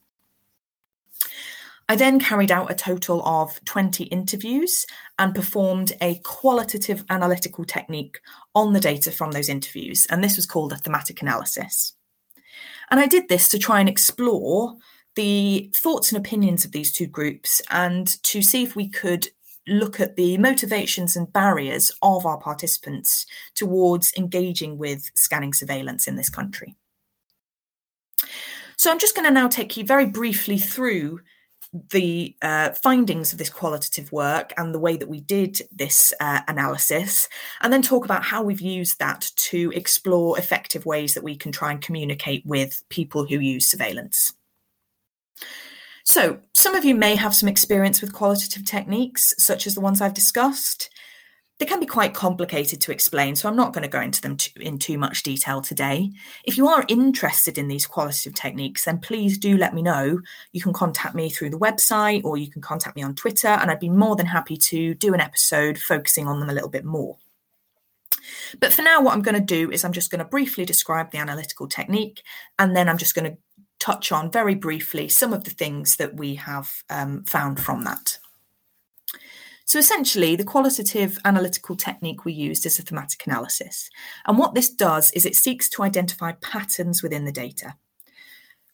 I 1.90 1.96
then 1.96 2.20
carried 2.20 2.52
out 2.52 2.72
a 2.72 2.76
total 2.76 3.22
of 3.26 3.64
20 3.66 4.06
interviews 4.06 4.86
and 5.20 5.36
performed 5.36 5.94
a 6.02 6.16
qualitative 6.24 7.04
analytical 7.10 7.66
technique 7.66 8.20
on 8.56 8.74
the 8.74 8.80
data 8.80 9.12
from 9.12 9.32
those 9.32 9.50
interviews, 9.50 10.06
and 10.08 10.24
this 10.24 10.38
was 10.38 10.46
called 10.46 10.72
a 10.72 10.78
thematic 10.78 11.22
analysis. 11.22 11.94
And 12.90 13.00
I 13.00 13.08
did 13.08 13.28
this 13.28 13.48
to 13.50 13.60
try 13.60 13.80
and 13.80 13.90
explore 13.90 14.78
the 15.16 15.72
thoughts 15.76 16.12
and 16.12 16.26
opinions 16.26 16.66
of 16.66 16.72
these 16.72 16.92
two 16.92 17.08
groups 17.08 17.62
and 17.70 18.08
to 18.24 18.42
see 18.42 18.64
if 18.64 18.76
we 18.76 18.90
could 18.90 19.28
look 19.68 20.00
at 20.00 20.16
the 20.16 20.38
motivations 20.38 21.16
and 21.16 21.32
barriers 21.32 21.92
of 22.02 22.26
our 22.26 22.38
participants 22.38 23.26
towards 23.56 24.14
engaging 24.18 24.78
with 24.78 25.10
scanning 25.16 25.54
surveillance 25.54 26.08
in 26.08 26.16
this 26.16 26.30
country. 26.30 26.76
So 28.78 28.92
I'm 28.92 29.00
just 29.00 29.16
going 29.16 29.28
to 29.28 29.34
now 29.34 29.48
take 29.48 29.78
you 29.78 29.86
very 29.86 30.06
briefly 30.06 30.58
through 30.58 31.22
the 31.90 32.36
uh, 32.42 32.72
findings 32.72 33.32
of 33.32 33.40
this 33.40 33.50
qualitative 33.50 34.12
work 34.12 34.54
and 34.58 34.74
the 34.74 34.80
way 34.80 34.96
that 34.96 35.10
we 35.10 35.22
did 35.22 35.62
this 35.72 36.14
uh, 36.20 36.42
analysis, 36.48 37.28
and 37.62 37.74
then 37.74 37.82
talk 37.82 38.06
about 38.06 38.24
how 38.24 38.44
we've 38.44 38.62
used 38.62 39.00
that 39.00 39.32
to 39.36 39.72
explore 39.76 40.38
effective 40.38 40.86
ways 40.86 41.14
that 41.14 41.24
we 41.24 41.36
can 41.36 41.52
try 41.52 41.72
and 41.72 41.82
communicate 41.82 42.46
with 42.46 42.84
people 42.90 43.26
who 43.26 43.40
use 43.40 43.70
surveillance. 43.70 44.34
So, 46.06 46.40
some 46.54 46.76
of 46.76 46.84
you 46.84 46.96
may 46.96 47.16
have 47.16 47.34
some 47.34 47.48
experience 47.48 48.02
with 48.02 48.14
qualitative 48.14 48.66
techniques, 48.66 49.34
such 49.38 49.66
as 49.66 49.74
the 49.74 49.82
ones 49.82 50.02
I've 50.02 50.14
discussed. 50.14 50.90
They 51.64 51.70
can 51.70 51.80
be 51.80 51.86
quite 51.86 52.14
complicated 52.14 52.82
to 52.82 52.92
explain, 52.92 53.38
so 53.38 53.48
I'm 53.48 53.56
not 53.56 53.72
going 53.72 53.84
to 53.84 53.88
go 53.88 54.02
into 54.02 54.22
them 54.22 54.36
in 54.60 54.78
too 54.78 54.98
much 54.98 55.24
detail 55.24 55.62
today. 55.62 56.12
If 56.44 56.58
you 56.58 56.68
are 56.68 56.84
interested 56.90 57.58
in 57.58 57.70
these 57.70 57.86
qualitative 57.86 58.36
techniques, 58.36 58.84
then 58.84 59.00
please 59.00 59.38
do 59.38 59.56
let 59.56 59.74
me 59.74 59.82
know. 59.82 60.20
You 60.52 60.60
can 60.60 60.74
contact 60.74 61.16
me 61.16 61.30
through 61.30 61.52
the 61.52 61.58
website 61.58 62.26
or 62.26 62.36
you 62.36 62.52
can 62.52 62.62
contact 62.62 62.98
me 62.98 63.02
on 63.02 63.16
Twitter, 63.16 63.48
and 63.48 63.72
I'd 63.72 63.80
be 63.80 63.88
more 63.88 64.18
than 64.18 64.26
happy 64.26 64.58
to 64.58 64.94
do 64.96 65.14
an 65.14 65.22
episode 65.22 65.78
focusing 65.78 66.28
on 66.28 66.42
them 66.42 66.50
a 66.50 66.54
little 66.54 66.68
bit 66.68 66.84
more. 66.84 67.16
But 68.60 68.74
for 68.74 68.82
now, 68.82 69.02
what 69.02 69.14
I'm 69.14 69.22
going 69.22 69.40
to 69.40 69.40
do 69.40 69.72
is 69.72 69.86
I'm 69.86 69.94
just 69.94 70.12
going 70.12 70.20
to 70.20 70.26
briefly 70.26 70.66
describe 70.66 71.12
the 71.12 71.20
analytical 71.20 71.70
technique, 71.70 72.24
and 72.60 72.76
then 72.76 72.90
I'm 72.90 72.98
just 72.98 73.16
going 73.16 73.32
to 73.32 73.38
touch 73.80 74.12
on 74.12 74.34
very 74.34 74.56
briefly 74.56 75.08
some 75.08 75.32
of 75.32 75.46
the 75.46 75.52
things 75.52 75.96
that 75.96 76.14
we 76.18 76.36
have 76.36 76.70
um, 76.90 77.24
found 77.24 77.62
from 77.62 77.86
that. 77.86 78.18
So 79.66 79.80
essentially, 79.80 80.36
the 80.36 80.44
qualitative 80.44 81.18
analytical 81.26 81.76
technique 81.76 82.26
we 82.26 82.34
used 82.34 82.66
is 82.66 82.80
a 82.80 82.84
thematic 82.84 83.26
analysis. 83.26 83.90
And 84.26 84.38
what 84.38 84.56
this 84.56 84.70
does 84.70 85.12
is 85.12 85.26
it 85.26 85.36
seeks 85.36 85.70
to 85.70 85.84
identify 85.84 86.34
patterns 86.34 87.02
within 87.02 87.26
the 87.26 87.32
data. 87.32 87.76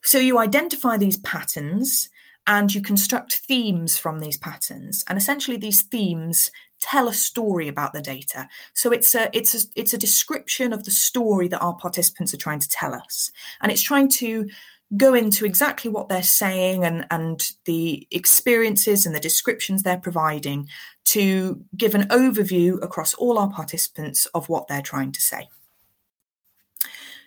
So 0.02 0.18
you 0.18 0.40
identify 0.40 0.98
these 0.98 1.18
patterns 1.18 2.10
and 2.48 2.74
you 2.74 2.82
construct 2.82 3.36
themes 3.36 3.98
from 3.98 4.20
these 4.20 4.38
patterns. 4.38 5.04
And 5.08 5.18
essentially, 5.18 5.58
these 5.58 5.84
themes 5.84 6.52
tell 6.82 7.08
a 7.08 7.14
story 7.14 7.68
about 7.68 7.94
the 7.94 8.02
data. 8.02 8.48
So 8.74 8.92
it's 8.92 9.14
a 9.14 9.30
it's 9.38 9.54
a 9.54 9.68
it's 9.76 9.94
a 9.94 9.98
description 9.98 10.74
of 10.74 10.86
the 10.86 10.92
story 10.92 11.48
that 11.50 11.62
our 11.62 11.76
participants 11.76 12.34
are 12.34 12.38
trying 12.38 12.60
to 12.60 12.70
tell 12.70 12.94
us. 12.94 13.32
And 13.62 13.72
it's 13.72 13.82
trying 13.82 14.10
to 14.10 14.50
go 14.98 15.14
into 15.14 15.46
exactly 15.46 15.90
what 15.90 16.10
they're 16.10 16.24
saying 16.24 16.84
and, 16.84 17.06
and 17.12 17.52
the 17.66 18.08
experiences 18.12 19.06
and 19.06 19.14
the 19.14 19.20
descriptions 19.20 19.84
they're 19.84 19.98
providing 19.98 20.68
to 21.06 21.64
give 21.78 21.96
an 21.96 22.08
overview 22.10 22.82
across 22.84 23.14
all 23.14 23.38
our 23.38 23.50
participants 23.50 24.26
of 24.28 24.50
what 24.50 24.68
they're 24.68 24.82
trying 24.82 25.12
to 25.12 25.22
say. 25.22 25.48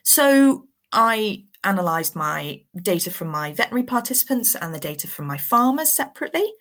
So 0.03 0.67
I 0.93 1.45
analysed 1.65 2.17
my 2.17 2.63
data 2.83 3.11
from 3.11 3.29
my 3.29 3.53
veterinary 3.53 3.85
participants 3.85 4.57
and 4.57 4.75
the 4.75 4.81
data 4.81 5.07
from 5.07 5.27
my 5.27 5.39
farmers 5.39 5.93
separately. 5.93 6.53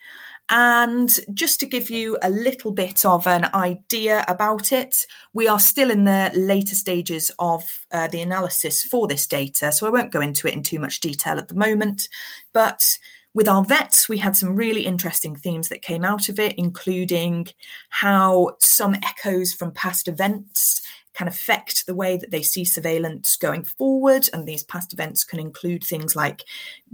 And 0.49 1.09
just 1.33 1.59
to 1.61 1.65
give 1.65 1.89
you 1.89 2.17
a 2.21 2.29
little 2.29 2.71
bit 2.71 3.05
of 3.05 3.25
an 3.25 3.45
idea 3.53 4.25
about 4.27 4.71
it, 4.73 5.05
we 5.33 5.47
are 5.47 5.59
still 5.59 5.89
in 5.89 6.03
the 6.03 6.31
later 6.35 6.75
stages 6.75 7.31
of 7.39 7.63
uh, 7.91 8.07
the 8.09 8.21
analysis 8.21 8.83
for 8.83 9.07
this 9.07 9.25
data. 9.27 9.71
So 9.71 9.87
I 9.87 9.91
won't 9.91 10.11
go 10.11 10.19
into 10.19 10.47
it 10.47 10.53
in 10.53 10.63
too 10.63 10.79
much 10.79 10.99
detail 10.99 11.37
at 11.37 11.47
the 11.47 11.55
moment. 11.55 12.09
But 12.51 12.97
with 13.33 13.47
our 13.47 13.63
vets, 13.63 14.09
we 14.09 14.17
had 14.17 14.35
some 14.35 14.57
really 14.57 14.81
interesting 14.81 15.37
themes 15.37 15.69
that 15.69 15.81
came 15.81 16.03
out 16.03 16.27
of 16.27 16.37
it, 16.37 16.55
including 16.57 17.47
how 17.89 18.57
some 18.59 18.95
echoes 18.95 19.53
from 19.53 19.71
past 19.71 20.09
events 20.09 20.81
can 21.13 21.27
affect 21.27 21.85
the 21.85 21.95
way 21.95 22.17
that 22.17 22.31
they 22.31 22.41
see 22.41 22.63
surveillance 22.63 23.35
going 23.35 23.63
forward. 23.63 24.29
And 24.33 24.47
these 24.47 24.63
past 24.63 24.93
events 24.93 25.23
can 25.23 25.39
include 25.39 25.83
things 25.83 26.15
like 26.15 26.43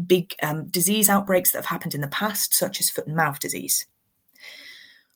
big 0.06 0.34
um, 0.42 0.68
disease 0.68 1.10
outbreaks 1.10 1.52
that 1.52 1.60
have 1.60 1.66
happened 1.66 1.96
in 1.96 2.02
the 2.02 2.08
past, 2.08 2.54
such 2.54 2.80
as 2.80 2.90
foot 2.90 3.08
and 3.08 3.16
mouth 3.16 3.40
disease. 3.40 3.86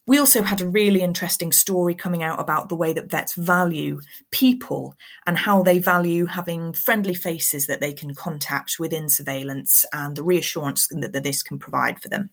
We 0.07 0.17
also 0.17 0.41
had 0.41 0.61
a 0.61 0.67
really 0.67 1.01
interesting 1.01 1.51
story 1.51 1.93
coming 1.93 2.23
out 2.23 2.39
about 2.39 2.69
the 2.69 2.75
way 2.75 2.91
that 2.91 3.09
vets 3.09 3.35
value 3.35 4.01
people 4.31 4.95
and 5.27 5.37
how 5.37 5.61
they 5.61 5.77
value 5.77 6.25
having 6.25 6.73
friendly 6.73 7.13
faces 7.13 7.67
that 7.67 7.81
they 7.81 7.93
can 7.93 8.15
contact 8.15 8.77
within 8.79 9.07
surveillance 9.09 9.85
and 9.93 10.15
the 10.15 10.23
reassurance 10.23 10.87
that, 10.87 11.13
that 11.13 11.23
this 11.23 11.43
can 11.43 11.59
provide 11.59 12.01
for 12.01 12.09
them. 12.09 12.31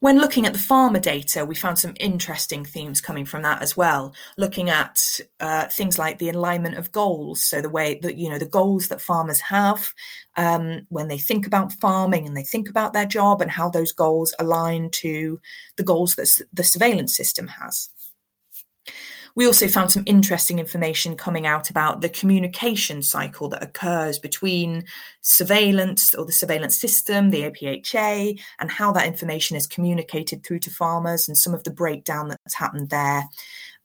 When 0.00 0.18
looking 0.18 0.44
at 0.44 0.52
the 0.52 0.58
farmer 0.58 1.00
data, 1.00 1.44
we 1.46 1.54
found 1.54 1.78
some 1.78 1.94
interesting 1.98 2.64
themes 2.64 3.00
coming 3.00 3.24
from 3.24 3.42
that 3.42 3.62
as 3.62 3.76
well. 3.76 4.14
Looking 4.36 4.68
at 4.68 5.20
uh, 5.40 5.66
things 5.68 5.98
like 5.98 6.18
the 6.18 6.28
alignment 6.28 6.76
of 6.76 6.92
goals, 6.92 7.42
so 7.42 7.62
the 7.62 7.70
way 7.70 7.98
that 8.02 8.16
you 8.16 8.28
know 8.28 8.38
the 8.38 8.44
goals 8.44 8.88
that 8.88 9.00
farmers 9.00 9.40
have 9.40 9.92
um, 10.36 10.86
when 10.90 11.08
they 11.08 11.18
think 11.18 11.46
about 11.46 11.72
farming 11.72 12.26
and 12.26 12.36
they 12.36 12.42
think 12.44 12.68
about 12.68 12.92
their 12.92 13.06
job, 13.06 13.40
and 13.40 13.50
how 13.50 13.70
those 13.70 13.92
goals 13.92 14.34
align 14.38 14.90
to 14.90 15.40
the 15.76 15.84
goals 15.84 16.14
that 16.16 16.40
the 16.52 16.64
surveillance 16.64 17.16
system 17.16 17.48
has. 17.48 17.88
We 19.36 19.46
also 19.46 19.68
found 19.68 19.92
some 19.92 20.02
interesting 20.06 20.58
information 20.58 21.16
coming 21.16 21.46
out 21.46 21.70
about 21.70 22.00
the 22.00 22.08
communication 22.08 23.02
cycle 23.02 23.48
that 23.50 23.62
occurs 23.62 24.18
between 24.18 24.84
surveillance 25.20 26.14
or 26.14 26.24
the 26.24 26.32
surveillance 26.32 26.76
system, 26.76 27.30
the 27.30 27.42
APHA, 27.42 28.40
and 28.58 28.70
how 28.70 28.92
that 28.92 29.06
information 29.06 29.56
is 29.56 29.66
communicated 29.66 30.42
through 30.42 30.60
to 30.60 30.70
farmers 30.70 31.28
and 31.28 31.36
some 31.36 31.54
of 31.54 31.62
the 31.64 31.70
breakdown 31.70 32.28
that's 32.28 32.54
happened 32.54 32.88
there 32.88 33.24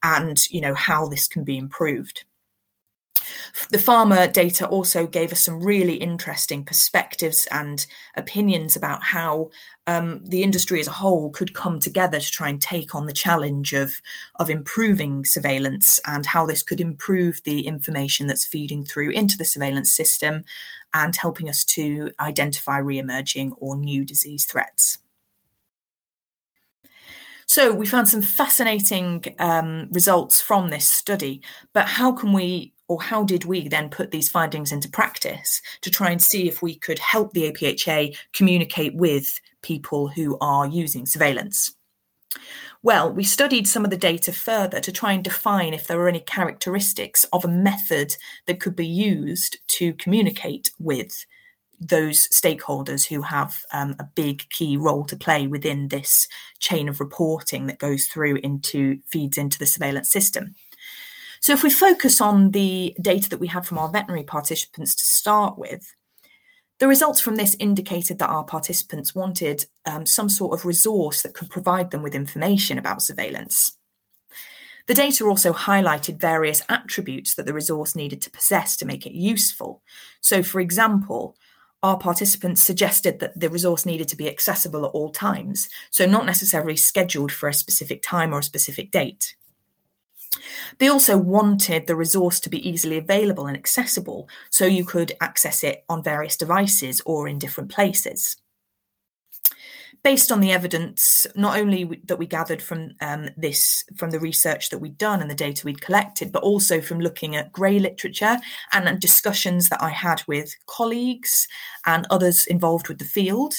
and 0.04 0.50
you 0.50 0.62
know 0.62 0.74
how 0.74 1.08
this 1.08 1.28
can 1.28 1.44
be 1.44 1.58
improved. 1.58 2.24
The 3.70 3.80
farmer 3.80 4.28
data 4.28 4.68
also 4.68 5.06
gave 5.06 5.32
us 5.32 5.42
some 5.42 5.62
really 5.62 5.96
interesting 5.96 6.64
perspectives 6.64 7.48
and 7.52 7.86
opinions 8.16 8.76
about 8.76 9.04
how 9.04 9.52
um, 9.92 10.22
the 10.24 10.44
industry 10.44 10.80
as 10.80 10.88
a 10.88 10.92
whole 10.92 11.30
could 11.32 11.54
come 11.54 11.80
together 11.80 12.20
to 12.20 12.32
try 12.32 12.50
and 12.50 12.62
take 12.62 12.96
on 12.96 13.06
the 13.06 13.14
challenge 13.14 13.74
of, 13.74 14.02
of 14.36 14.50
improving 14.50 15.26
surveillance 15.26 16.00
and 16.06 16.26
how 16.26 16.46
this 16.46 16.64
could 16.64 16.80
improve 16.80 17.42
the 17.44 17.68
information 17.68 18.28
that's 18.28 18.46
feeding 18.46 18.86
through 18.86 19.10
into 19.12 19.38
the 19.38 19.46
surveillance 19.46 19.92
system 19.92 20.44
and 20.94 21.16
helping 21.16 21.50
us 21.50 21.66
to 21.66 22.12
identify 22.20 22.78
re 22.78 23.00
emerging 23.00 23.54
or 23.58 23.76
new 23.76 24.06
disease 24.06 24.46
threats. 24.46 24.98
So 27.46 27.74
we 27.74 27.86
found 27.86 28.08
some 28.08 28.22
fascinating 28.22 29.26
um, 29.40 29.90
results 29.92 30.40
from 30.40 30.70
this 30.70 30.88
study, 30.88 31.42
but 31.74 31.86
how 31.86 32.14
can 32.14 32.32
we 32.32 32.74
or 32.92 33.02
how 33.02 33.24
did 33.24 33.46
we 33.46 33.70
then 33.70 33.90
put 33.90 34.12
these 34.12 34.28
findings 34.28 34.74
into 34.74 34.90
practice 34.90 35.62
to 35.80 35.90
try 35.90 36.10
and 36.10 36.22
see 36.22 36.50
if 36.50 36.62
we 36.62 36.76
could 36.76 37.00
help 37.00 37.32
the 37.32 37.50
APHA 37.50 38.18
communicate 38.34 38.94
with 38.96 39.40
people 39.62 40.10
who 40.10 40.38
are 40.42 40.68
using 40.68 41.06
surveillance? 41.06 41.74
Well, 42.84 43.10
we 43.14 43.24
studied 43.24 43.66
some 43.66 43.86
of 43.86 43.92
the 43.92 43.98
data 43.98 44.34
further 44.34 44.82
to 44.82 44.92
try 44.92 45.14
and 45.14 45.24
define 45.24 45.74
if 45.74 45.88
there 45.88 45.98
were 46.00 46.10
any 46.10 46.20
characteristics 46.20 47.24
of 47.32 47.46
a 47.46 47.48
method 47.48 48.18
that 48.46 48.60
could 48.60 48.76
be 48.76 48.88
used 48.88 49.60
to 49.78 49.94
communicate 49.94 50.72
with 50.78 51.26
those 51.80 52.28
stakeholders 52.28 53.08
who 53.08 53.22
have 53.22 53.64
um, 53.72 53.96
a 54.00 54.10
big 54.16 54.50
key 54.50 54.76
role 54.76 55.06
to 55.06 55.16
play 55.16 55.48
within 55.48 55.88
this 55.88 56.28
chain 56.60 56.90
of 56.90 57.00
reporting 57.00 57.68
that 57.68 57.80
goes 57.80 58.08
through 58.08 58.36
into 58.44 59.00
feeds 59.08 59.38
into 59.38 59.58
the 59.58 59.66
surveillance 59.66 60.10
system. 60.10 60.56
So, 61.42 61.54
if 61.54 61.64
we 61.64 61.72
focus 61.72 62.22
on 62.22 62.52
the 62.52 62.96
data 63.02 63.28
that 63.30 63.40
we 63.40 63.48
had 63.48 63.66
from 63.66 63.80
our 63.80 63.90
veterinary 63.90 64.24
participants 64.24 64.94
to 64.96 65.06
start 65.06 65.58
with, 65.58 65.96
the 66.80 66.88
results 66.88 67.20
from 67.20 67.36
this 67.36 67.56
indicated 67.60 68.20
that 68.20 68.30
our 68.30 68.44
participants 68.44 69.16
wanted 69.16 69.66
um, 69.86 70.06
some 70.06 70.30
sort 70.30 70.58
of 70.58 70.66
resource 70.66 71.24
that 71.24 71.34
could 71.34 71.50
provide 71.50 71.90
them 71.90 72.04
with 72.04 72.14
information 72.14 72.78
about 72.78 73.02
surveillance. 73.02 73.74
The 74.86 74.94
data 74.94 75.26
also 75.26 75.52
highlighted 75.52 76.20
various 76.20 76.62
attributes 76.70 77.34
that 77.36 77.48
the 77.48 77.54
resource 77.54 77.96
needed 77.96 78.22
to 78.22 78.32
possess 78.32 78.78
to 78.78 78.86
make 78.86 79.08
it 79.08 79.14
useful. 79.14 79.82
So, 80.22 80.44
for 80.44 80.60
example, 80.60 81.36
our 81.82 81.98
participants 81.98 82.62
suggested 82.62 83.20
that 83.20 83.40
the 83.40 83.50
resource 83.50 83.86
needed 83.86 84.08
to 84.10 84.16
be 84.16 84.30
accessible 84.30 84.86
at 84.86 84.92
all 84.92 85.10
times, 85.10 85.70
so 85.90 86.06
not 86.06 86.28
necessarily 86.28 86.76
scheduled 86.76 87.32
for 87.32 87.50
a 87.50 87.54
specific 87.54 88.04
time 88.04 88.32
or 88.32 88.40
a 88.40 88.44
specific 88.44 88.92
date. 88.92 89.36
They 90.78 90.88
also 90.88 91.18
wanted 91.18 91.88
the 91.88 91.96
resource 91.96 92.40
to 92.42 92.50
be 92.50 92.68
easily 92.68 92.98
available 92.98 93.48
and 93.48 93.58
accessible 93.58 94.30
so 94.50 94.66
you 94.66 94.86
could 94.86 95.14
access 95.22 95.64
it 95.64 95.84
on 95.90 96.04
various 96.04 96.38
devices 96.38 97.02
or 97.06 97.28
in 97.28 97.40
different 97.40 97.72
places. 97.72 98.38
Based 100.04 100.32
on 100.32 100.40
the 100.40 100.52
evidence, 100.52 101.28
not 101.36 101.60
only 101.60 102.02
that 102.06 102.18
we 102.18 102.26
gathered 102.26 102.60
from 102.60 102.96
um, 103.02 103.30
this, 103.38 103.84
from 103.96 104.10
the 104.10 104.20
research 104.20 104.72
that 104.72 104.80
we'd 104.80 104.98
done 104.98 105.22
and 105.22 105.30
the 105.30 105.36
data 105.36 105.64
we'd 105.64 105.82
collected, 105.82 106.32
but 106.32 106.42
also 106.42 106.82
from 106.82 107.00
looking 107.00 107.36
at 107.36 107.52
grey 107.52 107.78
literature 107.78 108.40
and, 108.74 108.88
and 108.88 109.00
discussions 109.00 109.70
that 109.70 109.84
I 109.84 109.90
had 109.90 110.24
with 110.28 110.56
colleagues 110.66 111.48
and 111.86 112.08
others 112.10 112.48
involved 112.48 112.88
with 112.88 112.98
the 112.98 113.06
field, 113.06 113.54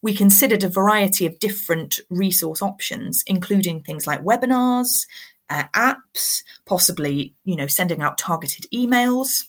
we 0.00 0.14
considered 0.14 0.62
a 0.62 0.68
variety 0.68 1.26
of 1.26 1.40
different 1.40 1.98
resource 2.10 2.62
options, 2.62 3.24
including 3.26 3.82
things 3.82 4.06
like 4.06 4.22
webinars, 4.22 5.04
uh, 5.50 5.64
apps, 5.74 6.42
possibly, 6.66 7.34
you 7.44 7.56
know, 7.56 7.66
sending 7.66 8.02
out 8.02 8.18
targeted 8.18 8.66
emails. 8.72 9.44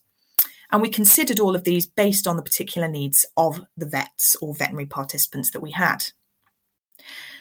And 0.71 0.81
we 0.81 0.89
considered 0.89 1.39
all 1.39 1.55
of 1.55 1.63
these 1.63 1.87
based 1.87 2.27
on 2.27 2.35
the 2.35 2.43
particular 2.43 2.87
needs 2.87 3.25
of 3.35 3.61
the 3.75 3.87
vets 3.87 4.35
or 4.41 4.53
veterinary 4.53 4.85
participants 4.85 5.51
that 5.51 5.61
we 5.61 5.71
had. 5.71 6.05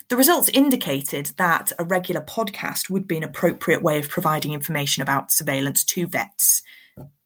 The 0.09 0.17
results 0.17 0.49
indicated 0.55 1.33
that 1.37 1.73
a 1.79 1.85
regular 1.85 2.23
podcast 2.23 2.89
would 2.89 3.07
be 3.07 3.19
an 3.19 3.25
appropriate 3.25 3.83
way 3.83 3.99
of 3.99 4.09
providing 4.09 4.55
information 4.55 5.03
about 5.03 5.31
surveillance 5.31 5.85
to 5.85 6.07
vets, 6.07 6.63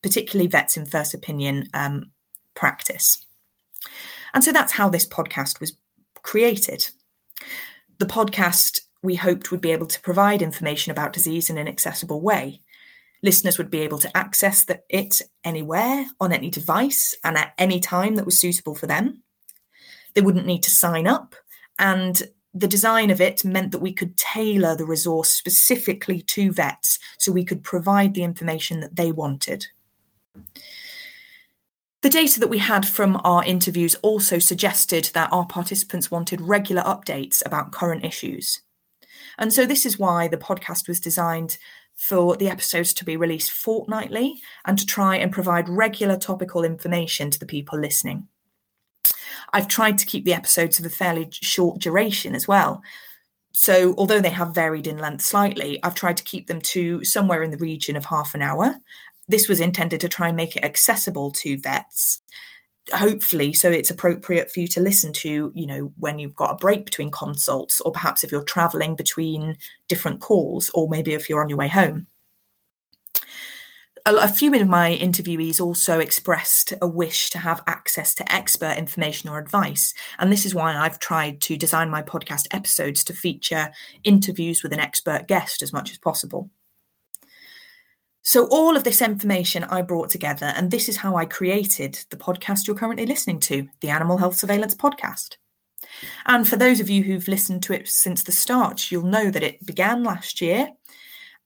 particularly 0.03 0.49
vets 0.49 0.77
in 0.77 0.87
first 0.87 1.15
opinion 1.15 1.69
um, 1.75 2.11
practice. 2.55 3.25
And 4.35 4.43
so 4.43 4.51
that's 4.51 4.73
how 4.73 4.89
this 4.89 5.07
podcast 5.07 5.61
was 5.61 5.77
created. 6.23 6.89
The 7.99 8.07
podcast 8.07 8.81
we 9.03 9.17
hoped 9.17 9.51
would 9.51 9.61
be 9.61 9.73
able 9.73 9.87
to 9.87 10.01
provide 10.01 10.43
information 10.43 10.93
about 10.93 11.13
disease 11.13 11.51
in 11.51 11.59
an 11.59 11.69
accessible 11.69 12.21
way. 12.21 12.61
Listeners 13.23 13.59
would 13.59 13.71
be 13.71 13.81
able 13.81 13.99
to 13.99 14.17
access 14.17 14.65
the, 14.65 14.81
it 14.89 15.21
anywhere, 15.45 16.07
on 16.21 16.33
any 16.33 16.51
device, 16.51 17.15
and 17.25 17.37
at 17.37 17.55
any 17.59 17.81
time 17.81 18.17
that 18.17 18.25
was 18.25 18.39
suitable 18.39 18.75
for 18.75 18.87
them. 18.87 19.23
They 20.15 20.21
wouldn't 20.21 20.47
need 20.47 20.63
to 20.65 20.71
sign 20.71 21.07
up, 21.07 21.35
and 21.79 22.23
the 22.55 22.69
design 22.69 23.11
of 23.11 23.21
it 23.21 23.45
meant 23.45 23.73
that 23.73 23.81
we 23.81 23.93
could 23.93 24.17
tailor 24.17 24.77
the 24.77 24.85
resource 24.85 25.31
specifically 25.31 26.21
to 26.21 26.53
vets 26.53 26.99
so 27.19 27.33
we 27.33 27.45
could 27.45 27.63
provide 27.63 28.15
the 28.15 28.25
information 28.25 28.81
that 28.81 28.97
they 28.97 29.11
wanted. 29.11 29.67
The 32.03 32.11
data 32.11 32.41
that 32.41 32.51
we 32.51 32.59
had 32.59 32.87
from 32.87 33.21
our 33.25 33.45
interviews 33.45 33.95
also 34.03 34.39
suggested 34.39 35.11
that 35.15 35.33
our 35.33 35.47
participants 35.47 36.11
wanted 36.11 36.41
regular 36.41 36.83
updates 36.83 37.45
about 37.47 37.73
current 37.73 38.05
issues. 38.05 38.61
And 39.39 39.53
so 39.53 39.67
this 39.67 39.87
is 39.87 39.99
why 39.99 40.29
the 40.29 40.37
podcast 40.37 40.89
was 40.89 41.01
designed 41.01 41.59
for 41.95 42.37
the 42.37 42.49
episodes 42.49 42.93
to 42.95 43.05
be 43.05 43.17
released 43.17 43.53
fortnightly 43.53 44.41
and 44.65 44.79
to 44.79 44.87
try 44.87 45.17
and 45.17 45.33
provide 45.33 45.69
regular 45.69 46.17
topical 46.17 46.65
information 46.65 47.31
to 47.31 47.39
the 47.39 47.47
people 47.47 47.79
listening. 47.79 48.27
I've 49.53 49.69
tried 49.69 49.99
to 49.99 50.07
keep 50.07 50.25
the 50.25 50.35
episodes 50.35 50.79
of 50.79 50.87
a 50.87 50.91
fairly 50.91 51.29
short 51.31 51.81
duration 51.81 52.35
as 52.35 52.49
well. 52.49 52.83
So, 53.53 53.95
although 53.99 54.21
they 54.21 54.31
have 54.31 54.55
varied 54.55 54.87
in 54.87 54.97
length 54.97 55.23
slightly, 55.23 55.79
I've 55.83 55.95
tried 55.95 56.17
to 56.17 56.25
keep 56.25 56.47
them 56.47 56.61
to 56.62 57.05
somewhere 57.05 57.43
in 57.43 57.51
the 57.51 57.59
region 57.59 57.97
of 57.97 58.07
half 58.07 58.35
an 58.35 58.41
hour. 58.41 58.77
This 59.29 59.47
was 59.49 59.61
intended 59.61 60.01
to 60.01 60.09
try 60.09 60.29
and 60.29 60.37
make 60.37 60.57
it 60.57 60.65
accessible 60.65 61.31
to 61.33 61.59
vets 61.59 62.23
hopefully 62.91 63.53
so 63.53 63.71
it's 63.71 63.91
appropriate 63.91 64.51
for 64.51 64.61
you 64.61 64.67
to 64.67 64.81
listen 64.81 65.12
to 65.12 65.53
you 65.55 65.67
know 65.67 65.93
when 65.99 66.19
you've 66.19 66.35
got 66.35 66.51
a 66.51 66.57
break 66.57 66.85
between 66.85 67.11
consults 67.11 67.81
or 67.81 67.93
perhaps 67.93 68.25
if 68.25 68.33
you're 68.33 68.43
traveling 68.43 68.97
between 68.97 69.57
different 69.89 70.21
calls 70.21 70.71
or 70.75 70.89
maybe 70.89 71.15
if 71.15 71.29
you're 71.29 71.43
on 71.43 71.49
your 71.49 71.59
way 71.59 71.69
home. 71.69 72.07
A, 74.05 74.15
a 74.17 74.29
few 74.29 74.53
of 74.55 74.67
my 74.67 74.99
interviewees 75.01 75.61
also 75.61 76.01
expressed 76.01 76.75
a 76.83 76.89
wish 76.89 77.31
to 77.31 77.39
have 77.39 77.62
access 77.69 78.17
to 78.17 78.33
expert 78.33 78.77
information 78.77 79.31
or 79.31 79.39
advice 79.39 79.95
and 80.19 80.33
this 80.33 80.45
is 80.45 80.55
why 80.55 80.77
i've 80.77 80.99
tried 80.99 81.41
to 81.43 81.57
design 81.57 81.89
my 81.89 82.03
podcast 82.03 82.49
episodes 82.51 83.05
to 83.05 83.12
feature 83.12 83.71
interviews 84.03 84.65
with 84.65 84.73
an 84.73 84.81
expert 84.81 85.29
guest 85.29 85.62
as 85.62 85.73
much 85.73 85.93
as 85.93 85.99
possible 85.99 86.51
so, 88.23 88.47
all 88.47 88.76
of 88.76 88.85
this 88.85 89.02
information 89.02 89.64
I 89.64 89.83
brought 89.83 90.11
together, 90.11 90.52
and 90.57 90.71
this 90.71 90.88
is 90.88 90.97
how 90.97 91.17
I 91.17 91.25
created 91.25 91.99
the 92.11 92.17
podcast 92.17 92.67
you're 92.67 92.76
currently 92.76 93.05
listening 93.05 93.41
to, 93.41 93.69
the 93.81 93.91
Animal 93.91 94.17
Health 94.17 94.37
Surveillance 94.37 94.76
Podcast. 94.76 95.37
And 96.26 96.47
for 96.47 96.55
those 96.55 96.79
of 96.79 96.88
you 96.88 97.02
who've 97.02 97.26
listened 97.26 97.64
to 97.64 97.73
it 97.73 97.88
since 97.88 98.23
the 98.23 98.33
start, 98.33 98.93
you'll 98.93 99.02
know 99.02 99.31
that 99.31 99.43
it 99.43 99.67
began 99.67 100.05
last 100.05 100.41
year. 100.41 100.71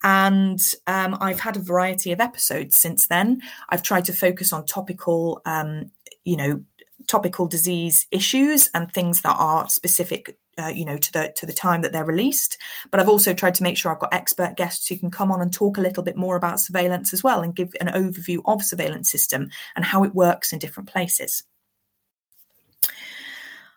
And 0.03 0.61
um, 0.87 1.17
I've 1.21 1.41
had 1.41 1.57
a 1.57 1.61
variety 1.61 2.13
of 2.13 2.21
episodes 2.21 2.77
since 2.77 3.07
then. 3.07 3.41
I've 3.71 3.83
tried 3.83 4.05
to 4.05 4.13
focus 4.13 4.53
on 4.53 4.67
topical, 4.67 5.41
um, 5.47 5.91
you 6.25 6.37
know, 6.37 6.63
topical 7.07 7.47
disease 7.47 8.07
issues 8.11 8.69
and 8.75 8.93
things 8.93 9.23
that 9.23 9.37
are 9.39 9.69
specific 9.71 10.37
uh, 10.59 10.69
you 10.69 10.85
know 10.85 10.97
to 10.97 11.13
the 11.13 11.33
to 11.37 11.47
the 11.47 11.53
time 11.53 11.83
that 11.83 11.93
they're 11.93 12.05
released 12.05 12.59
but 12.91 13.01
i've 13.01 13.09
also 13.09 13.33
tried 13.35 13.55
to 13.55 13.63
make 13.63 13.77
sure 13.77 13.93
i've 13.93 13.99
got 13.99 14.13
expert 14.13 14.57
guests 14.57 14.89
who 14.89 14.97
can 14.97 15.11
come 15.11 15.31
on 15.31 15.41
and 15.41 15.53
talk 15.53 15.79
a 15.79 15.81
little 15.81 16.03
bit 16.03 16.17
more 16.17 16.37
about 16.37 16.61
surveillance 16.61 17.13
as 17.13 17.23
well 17.23 17.43
and 17.43 17.57
give 17.57 17.73
an 17.81 17.89
overview 17.89 18.41
of 18.47 18.63
surveillance 18.63 19.11
system 19.11 19.49
and 19.75 19.85
how 19.85 20.05
it 20.05 20.15
works 20.15 20.53
in 20.53 20.59
different 20.59 20.89
places 20.89 21.45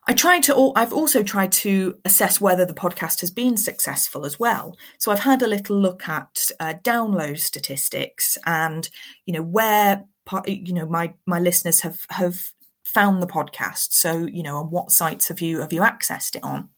I 0.07 0.13
tried 0.13 0.41
to. 0.43 0.71
I've 0.75 0.91
also 0.91 1.21
tried 1.21 1.51
to 1.51 1.95
assess 2.03 2.41
whether 2.41 2.65
the 2.65 2.73
podcast 2.73 3.21
has 3.21 3.29
been 3.29 3.57
successful 3.57 4.25
as 4.25 4.39
well. 4.39 4.75
So 4.97 5.11
I've 5.11 5.19
had 5.19 5.43
a 5.43 5.47
little 5.47 5.79
look 5.79 6.09
at 6.09 6.49
uh, 6.59 6.73
download 6.81 7.37
statistics 7.37 8.35
and 8.47 8.89
you 9.27 9.35
know 9.35 9.43
where 9.43 10.03
you 10.47 10.73
know 10.73 10.87
my 10.87 11.13
my 11.27 11.39
listeners 11.39 11.81
have 11.81 12.07
have 12.09 12.51
found 12.89 13.21
the 13.21 13.27
podcast. 13.27 13.93
So, 13.93 14.25
you 14.25 14.43
know, 14.43 14.57
on 14.57 14.71
what 14.71 14.91
sites 14.91 15.27
have 15.27 15.41
you 15.41 15.61
have 15.61 15.73
you 15.73 15.81
accessed 15.81 16.35
it 16.35 16.43
on? 16.43 16.69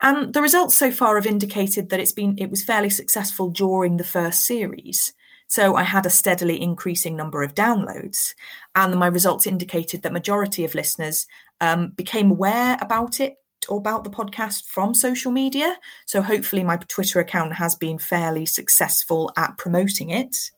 And 0.00 0.34
the 0.34 0.42
results 0.42 0.76
so 0.76 0.90
far 0.90 1.16
have 1.16 1.26
indicated 1.26 1.88
that 1.88 2.00
it's 2.00 2.12
been 2.12 2.36
it 2.38 2.50
was 2.50 2.64
fairly 2.64 2.90
successful 2.90 3.50
during 3.50 3.96
the 3.96 4.04
first 4.04 4.44
series. 4.44 5.12
So 5.48 5.76
I 5.76 5.84
had 5.84 6.06
a 6.06 6.10
steadily 6.10 6.60
increasing 6.60 7.16
number 7.16 7.42
of 7.42 7.54
downloads, 7.54 8.34
and 8.74 8.96
my 8.96 9.06
results 9.06 9.46
indicated 9.46 10.02
that 10.02 10.12
majority 10.12 10.64
of 10.64 10.74
listeners 10.74 11.26
um, 11.60 11.90
became 11.90 12.32
aware 12.32 12.76
about 12.80 13.20
it 13.20 13.36
or 13.68 13.78
about 13.78 14.04
the 14.04 14.10
podcast 14.10 14.66
from 14.66 14.92
social 14.92 15.30
media. 15.30 15.76
So 16.04 16.20
hopefully 16.20 16.64
my 16.64 16.76
Twitter 16.76 17.20
account 17.20 17.52
has 17.54 17.74
been 17.74 17.98
fairly 17.98 18.46
successful 18.46 19.32
at 19.36 19.56
promoting 19.56 20.10
it. 20.10 20.50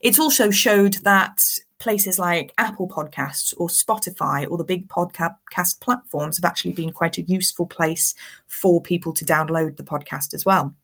It's 0.00 0.18
also 0.18 0.50
showed 0.50 0.94
that 1.04 1.42
places 1.78 2.18
like 2.18 2.52
Apple 2.58 2.88
Podcasts 2.88 3.54
or 3.56 3.68
Spotify 3.68 4.50
or 4.50 4.58
the 4.58 4.64
big 4.64 4.88
podcast 4.88 5.80
platforms 5.80 6.36
have 6.36 6.44
actually 6.44 6.72
been 6.72 6.92
quite 6.92 7.18
a 7.18 7.22
useful 7.22 7.66
place 7.66 8.14
for 8.46 8.82
people 8.82 9.12
to 9.12 9.24
download 9.24 9.76
the 9.76 9.84
podcast 9.84 10.34
as 10.34 10.44
well. 10.44 10.74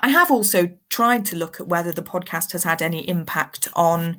I 0.00 0.08
have 0.08 0.30
also 0.30 0.68
tried 0.90 1.24
to 1.26 1.36
look 1.36 1.60
at 1.60 1.68
whether 1.68 1.92
the 1.92 2.02
podcast 2.02 2.52
has 2.52 2.64
had 2.64 2.82
any 2.82 3.08
impact 3.08 3.68
on 3.74 4.18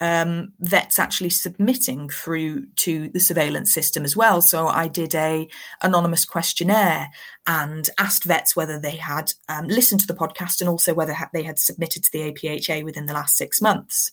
um, 0.00 0.52
vets 0.60 0.98
actually 0.98 1.30
submitting 1.30 2.08
through 2.08 2.66
to 2.76 3.08
the 3.08 3.20
surveillance 3.20 3.72
system 3.72 4.04
as 4.04 4.16
well. 4.16 4.40
So 4.40 4.68
I 4.68 4.88
did 4.88 5.14
a 5.14 5.48
anonymous 5.82 6.24
questionnaire 6.24 7.10
and 7.46 7.88
asked 7.98 8.24
vets 8.24 8.54
whether 8.54 8.78
they 8.78 8.96
had 8.96 9.32
um, 9.48 9.66
listened 9.66 10.00
to 10.02 10.06
the 10.06 10.14
podcast 10.14 10.60
and 10.60 10.68
also 10.68 10.94
whether 10.94 11.16
they 11.32 11.42
had 11.42 11.58
submitted 11.58 12.04
to 12.04 12.12
the 12.12 12.32
APHA 12.32 12.84
within 12.84 13.06
the 13.06 13.14
last 13.14 13.36
six 13.36 13.60
months. 13.60 14.12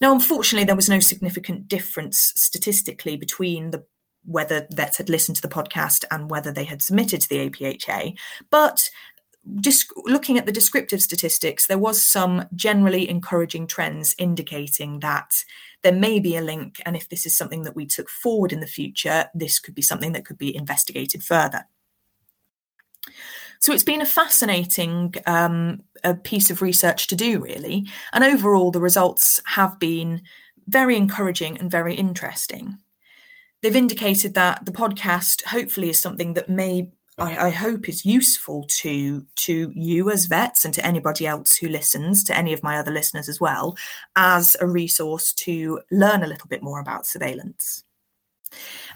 Now, 0.00 0.12
unfortunately, 0.12 0.64
there 0.64 0.76
was 0.76 0.88
no 0.88 1.00
significant 1.00 1.68
difference 1.68 2.32
statistically 2.36 3.16
between 3.16 3.70
the 3.70 3.84
whether 4.24 4.66
vets 4.72 4.98
had 4.98 5.08
listened 5.08 5.36
to 5.36 5.42
the 5.42 5.48
podcast 5.48 6.04
and 6.10 6.30
whether 6.30 6.52
they 6.52 6.64
had 6.64 6.82
submitted 6.82 7.20
to 7.22 7.28
the 7.28 7.48
APHA. 7.48 8.18
But 8.50 8.90
just 9.60 9.90
looking 10.04 10.38
at 10.38 10.46
the 10.46 10.52
descriptive 10.52 11.02
statistics, 11.02 11.66
there 11.66 11.78
was 11.78 12.02
some 12.02 12.46
generally 12.54 13.08
encouraging 13.08 13.66
trends 13.66 14.14
indicating 14.18 15.00
that 15.00 15.44
there 15.82 15.92
may 15.92 16.20
be 16.20 16.36
a 16.36 16.42
link. 16.42 16.80
And 16.84 16.94
if 16.94 17.08
this 17.08 17.24
is 17.24 17.36
something 17.36 17.62
that 17.62 17.76
we 17.76 17.86
took 17.86 18.08
forward 18.08 18.52
in 18.52 18.60
the 18.60 18.66
future, 18.66 19.26
this 19.34 19.58
could 19.58 19.74
be 19.74 19.82
something 19.82 20.12
that 20.12 20.26
could 20.26 20.38
be 20.38 20.54
investigated 20.54 21.24
further. 21.24 21.64
So 23.60 23.72
it's 23.72 23.84
been 23.84 24.00
a 24.00 24.06
fascinating 24.06 25.14
um, 25.26 25.82
a 26.02 26.14
piece 26.14 26.50
of 26.50 26.62
research 26.62 27.06
to 27.08 27.16
do, 27.16 27.40
really. 27.40 27.86
And 28.12 28.24
overall, 28.24 28.70
the 28.70 28.80
results 28.80 29.42
have 29.46 29.78
been 29.78 30.22
very 30.66 30.96
encouraging 30.96 31.58
and 31.58 31.70
very 31.70 31.94
interesting. 31.94 32.78
They've 33.62 33.76
indicated 33.76 34.34
that 34.34 34.64
the 34.64 34.72
podcast 34.72 35.44
hopefully 35.44 35.90
is 35.90 35.98
something 35.98 36.34
that 36.34 36.48
may 36.48 36.88
I, 37.20 37.46
I, 37.46 37.50
hope 37.50 37.88
is 37.88 38.06
useful 38.06 38.64
to 38.68 39.26
to 39.36 39.72
you 39.74 40.10
as 40.10 40.24
vets 40.24 40.64
and 40.64 40.72
to 40.74 40.84
anybody 40.84 41.26
else 41.26 41.54
who 41.54 41.68
listens, 41.68 42.24
to 42.24 42.36
any 42.36 42.52
of 42.52 42.62
my 42.62 42.78
other 42.78 42.90
listeners 42.90 43.28
as 43.28 43.40
well, 43.40 43.76
as 44.16 44.56
a 44.60 44.66
resource 44.66 45.32
to 45.34 45.80
learn 45.90 46.22
a 46.22 46.26
little 46.26 46.48
bit 46.48 46.62
more 46.62 46.80
about 46.80 47.06
surveillance. 47.06 47.84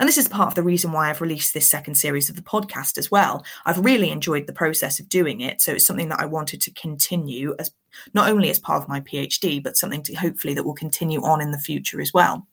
And 0.01 0.09
this 0.09 0.19
is 0.19 0.27
part 0.27 0.49
of 0.49 0.55
the 0.55 0.63
reason 0.63 0.91
why 0.91 1.11
I've 1.11 1.21
released 1.21 1.55
this 1.55 1.67
second 1.67 1.95
series 1.95 2.29
of 2.29 2.35
the 2.35 2.43
podcast 2.43 2.99
as 2.99 3.11
well. 3.11 3.45
I've 3.67 3.85
really 3.85 4.11
enjoyed 4.11 4.47
the 4.47 4.53
process 4.53 4.99
of 4.99 5.09
doing 5.09 5.43
it. 5.43 5.61
So 5.61 5.73
it's 5.73 5.87
something 5.87 6.09
that 6.09 6.19
I 6.19 6.27
wanted 6.27 6.61
to 6.63 6.73
continue 6.73 7.55
as 7.59 7.71
not 8.15 8.29
only 8.29 8.51
as 8.51 8.59
part 8.59 8.83
of 8.83 8.89
my 8.89 9.01
PhD, 9.01 9.63
but 9.63 9.77
something 9.77 10.03
to 10.03 10.15
hopefully 10.15 10.55
that 10.55 10.65
will 10.65 10.75
continue 10.75 11.23
on 11.23 11.41
in 11.41 11.53
the 11.53 11.59
future 11.59 12.01
as 12.01 12.13
well. 12.13 12.49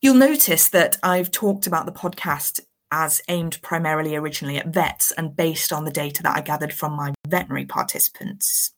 You'll 0.00 0.14
notice 0.14 0.68
that 0.68 0.98
I've 1.02 1.32
talked 1.32 1.66
about 1.66 1.86
the 1.86 1.92
podcast 1.92 2.60
as 2.90 3.22
aimed 3.28 3.60
primarily 3.62 4.14
originally 4.14 4.56
at 4.56 4.68
vets 4.68 5.12
and 5.12 5.36
based 5.36 5.72
on 5.72 5.84
the 5.84 5.90
data 5.90 6.22
that 6.22 6.36
I 6.36 6.40
gathered 6.40 6.72
from 6.72 6.92
my 6.92 7.12
veterinary 7.26 7.66
participants. 7.66 8.72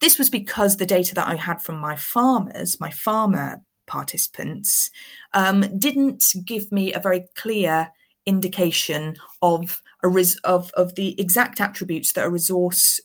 This 0.00 0.18
was 0.18 0.30
because 0.30 0.76
the 0.76 0.86
data 0.86 1.14
that 1.14 1.26
I 1.26 1.34
had 1.36 1.62
from 1.62 1.78
my 1.78 1.96
farmers, 1.96 2.78
my 2.78 2.90
farmer 2.90 3.62
participants, 3.86 4.90
um, 5.32 5.78
didn't 5.78 6.34
give 6.44 6.70
me 6.70 6.92
a 6.92 7.00
very 7.00 7.24
clear 7.34 7.90
indication 8.26 9.16
of 9.40 9.82
a 10.02 10.08
res- 10.08 10.36
of 10.44 10.70
of 10.72 10.94
the 10.94 11.18
exact 11.20 11.60
attributes 11.60 12.12
that 12.12 12.26
a 12.26 12.30
resource 12.30 13.00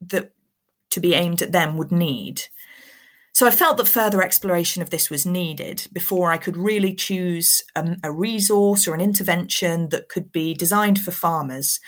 that 0.00 0.32
to 0.90 1.00
be 1.00 1.14
aimed 1.14 1.42
at 1.42 1.52
them 1.52 1.76
would 1.76 1.90
need. 1.90 2.42
So 3.38 3.46
I 3.46 3.52
felt 3.52 3.76
that 3.76 3.86
further 3.86 4.20
exploration 4.20 4.82
of 4.82 4.90
this 4.90 5.10
was 5.10 5.24
needed 5.24 5.86
before 5.92 6.32
I 6.32 6.38
could 6.38 6.56
really 6.56 6.92
choose 6.92 7.62
um, 7.76 7.94
a 8.02 8.10
resource 8.10 8.88
or 8.88 8.94
an 8.94 9.00
intervention 9.00 9.90
that 9.90 10.08
could 10.08 10.32
be 10.32 10.54
designed 10.54 11.00
for 11.00 11.12
farmers. 11.12 11.78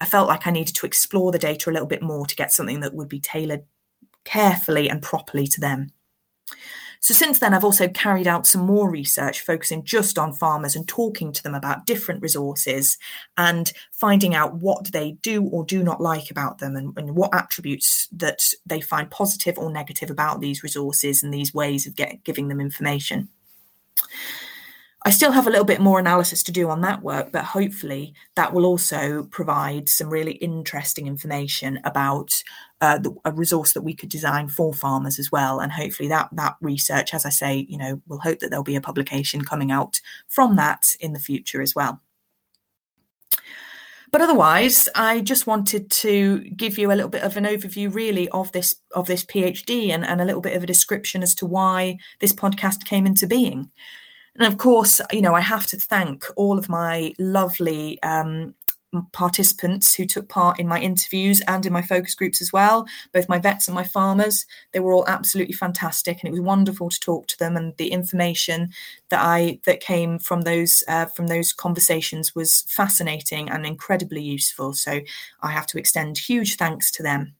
I 0.00 0.06
felt 0.06 0.28
like 0.28 0.46
I 0.46 0.50
needed 0.50 0.74
to 0.76 0.86
explore 0.86 1.30
the 1.30 1.38
data 1.38 1.68
a 1.68 1.72
little 1.72 1.86
bit 1.86 2.00
more 2.00 2.24
to 2.24 2.34
get 2.34 2.54
something 2.54 2.80
that 2.80 2.94
would 2.94 3.10
be 3.10 3.20
tailored 3.20 3.64
carefully 4.24 4.88
and 4.88 5.02
properly 5.02 5.46
to 5.48 5.60
them. 5.60 5.90
So, 7.04 7.12
since 7.12 7.38
then, 7.38 7.52
I've 7.52 7.64
also 7.64 7.86
carried 7.86 8.26
out 8.26 8.46
some 8.46 8.62
more 8.62 8.88
research 8.88 9.42
focusing 9.42 9.84
just 9.84 10.18
on 10.18 10.32
farmers 10.32 10.74
and 10.74 10.88
talking 10.88 11.32
to 11.32 11.42
them 11.42 11.54
about 11.54 11.84
different 11.84 12.22
resources 12.22 12.96
and 13.36 13.70
finding 13.92 14.34
out 14.34 14.54
what 14.54 14.90
they 14.90 15.12
do 15.20 15.44
or 15.44 15.66
do 15.66 15.82
not 15.82 16.00
like 16.00 16.30
about 16.30 16.60
them 16.60 16.76
and, 16.76 16.96
and 16.96 17.14
what 17.14 17.34
attributes 17.34 18.08
that 18.12 18.54
they 18.64 18.80
find 18.80 19.10
positive 19.10 19.58
or 19.58 19.70
negative 19.70 20.08
about 20.08 20.40
these 20.40 20.62
resources 20.62 21.22
and 21.22 21.34
these 21.34 21.52
ways 21.52 21.86
of 21.86 21.94
get, 21.94 22.24
giving 22.24 22.48
them 22.48 22.58
information. 22.58 23.28
I 25.06 25.10
still 25.10 25.32
have 25.32 25.46
a 25.46 25.50
little 25.50 25.66
bit 25.66 25.82
more 25.82 25.98
analysis 25.98 26.42
to 26.44 26.52
do 26.52 26.70
on 26.70 26.80
that 26.80 27.02
work, 27.02 27.30
but 27.30 27.44
hopefully 27.44 28.14
that 28.36 28.54
will 28.54 28.64
also 28.64 29.24
provide 29.24 29.90
some 29.90 30.08
really 30.08 30.32
interesting 30.36 31.06
information 31.06 31.78
about 31.84 32.42
uh, 32.84 32.98
the, 32.98 33.14
a 33.24 33.32
resource 33.32 33.72
that 33.72 33.82
we 33.82 33.94
could 33.94 34.10
design 34.10 34.48
for 34.48 34.74
farmers 34.74 35.18
as 35.18 35.32
well. 35.32 35.60
And 35.60 35.72
hopefully 35.72 36.08
that 36.10 36.28
that 36.32 36.56
research, 36.60 37.14
as 37.14 37.24
I 37.24 37.30
say, 37.30 37.66
you 37.68 37.78
know, 37.78 38.00
we'll 38.06 38.18
hope 38.18 38.40
that 38.40 38.50
there'll 38.50 38.62
be 38.62 38.76
a 38.76 38.80
publication 38.80 39.42
coming 39.42 39.72
out 39.72 40.00
from 40.28 40.56
that 40.56 40.94
in 41.00 41.14
the 41.14 41.18
future 41.18 41.62
as 41.62 41.74
well. 41.74 42.00
But 44.12 44.20
otherwise, 44.20 44.88
I 44.94 45.22
just 45.22 45.48
wanted 45.48 45.90
to 45.90 46.38
give 46.50 46.78
you 46.78 46.92
a 46.92 46.94
little 46.94 47.08
bit 47.08 47.24
of 47.24 47.36
an 47.36 47.44
overview, 47.44 47.92
really, 47.92 48.28
of 48.28 48.52
this 48.52 48.76
of 48.92 49.06
this 49.06 49.24
PhD 49.24 49.90
and, 49.90 50.04
and 50.04 50.20
a 50.20 50.24
little 50.24 50.42
bit 50.42 50.56
of 50.56 50.62
a 50.62 50.66
description 50.66 51.22
as 51.22 51.34
to 51.36 51.46
why 51.46 51.96
this 52.20 52.32
podcast 52.32 52.84
came 52.84 53.06
into 53.06 53.26
being. 53.26 53.70
And 54.36 54.46
of 54.46 54.58
course, 54.58 55.00
you 55.10 55.22
know, 55.22 55.34
I 55.34 55.40
have 55.40 55.66
to 55.68 55.76
thank 55.76 56.26
all 56.36 56.58
of 56.58 56.68
my 56.68 57.14
lovely 57.18 58.00
um, 58.02 58.54
participants 59.12 59.94
who 59.94 60.06
took 60.06 60.28
part 60.28 60.58
in 60.58 60.68
my 60.68 60.80
interviews 60.80 61.40
and 61.46 61.64
in 61.66 61.72
my 61.72 61.82
focus 61.82 62.14
groups 62.14 62.40
as 62.40 62.52
well, 62.52 62.86
both 63.12 63.28
my 63.28 63.38
vets 63.38 63.68
and 63.68 63.74
my 63.74 63.84
farmers. 63.84 64.46
They 64.72 64.80
were 64.80 64.92
all 64.92 65.06
absolutely 65.08 65.54
fantastic, 65.54 66.20
and 66.20 66.28
it 66.28 66.32
was 66.32 66.40
wonderful 66.40 66.90
to 66.90 67.00
talk 67.00 67.26
to 67.28 67.38
them. 67.38 67.56
And 67.56 67.76
the 67.76 67.92
information 67.92 68.70
that 69.10 69.20
I 69.20 69.60
that 69.64 69.80
came 69.80 70.18
from 70.18 70.42
those 70.42 70.84
uh, 70.88 71.06
from 71.06 71.26
those 71.26 71.52
conversations 71.52 72.34
was 72.34 72.62
fascinating 72.68 73.48
and 73.50 73.66
incredibly 73.66 74.22
useful. 74.22 74.74
So 74.74 75.00
I 75.42 75.50
have 75.50 75.66
to 75.68 75.78
extend 75.78 76.18
huge 76.18 76.56
thanks 76.56 76.90
to 76.92 77.02
them. 77.02 77.34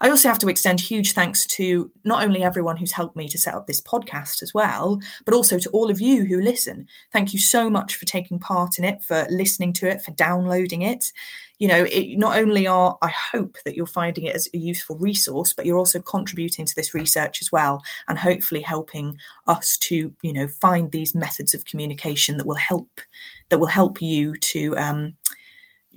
I 0.00 0.10
also 0.10 0.28
have 0.28 0.38
to 0.40 0.48
extend 0.48 0.80
huge 0.80 1.12
thanks 1.12 1.46
to 1.46 1.90
not 2.04 2.22
only 2.24 2.42
everyone 2.42 2.76
who's 2.76 2.92
helped 2.92 3.16
me 3.16 3.28
to 3.28 3.38
set 3.38 3.54
up 3.54 3.66
this 3.66 3.80
podcast 3.80 4.42
as 4.42 4.54
well, 4.54 5.00
but 5.24 5.34
also 5.34 5.58
to 5.58 5.70
all 5.70 5.90
of 5.90 6.00
you 6.00 6.24
who 6.24 6.40
listen. 6.40 6.86
Thank 7.12 7.32
you 7.32 7.38
so 7.38 7.68
much 7.68 7.96
for 7.96 8.04
taking 8.04 8.38
part 8.38 8.78
in 8.78 8.84
it, 8.84 9.02
for 9.02 9.26
listening 9.30 9.72
to 9.74 9.88
it, 9.88 10.02
for 10.02 10.12
downloading 10.12 10.82
it. 10.82 11.12
You 11.58 11.66
know, 11.66 11.84
it, 11.84 12.16
not 12.16 12.38
only 12.38 12.68
are 12.68 12.96
I 13.02 13.08
hope 13.08 13.56
that 13.64 13.74
you're 13.74 13.86
finding 13.86 14.24
it 14.24 14.36
as 14.36 14.48
a 14.54 14.58
useful 14.58 14.96
resource, 14.98 15.52
but 15.52 15.66
you're 15.66 15.78
also 15.78 16.00
contributing 16.00 16.66
to 16.66 16.74
this 16.76 16.94
research 16.94 17.42
as 17.42 17.50
well, 17.50 17.82
and 18.06 18.16
hopefully 18.16 18.60
helping 18.60 19.18
us 19.48 19.76
to, 19.78 20.12
you 20.22 20.32
know, 20.32 20.46
find 20.46 20.92
these 20.92 21.16
methods 21.16 21.54
of 21.54 21.64
communication 21.64 22.36
that 22.36 22.46
will 22.46 22.54
help 22.54 23.00
that 23.48 23.58
will 23.58 23.66
help 23.66 24.00
you 24.00 24.36
to 24.36 24.76
um, 24.76 25.14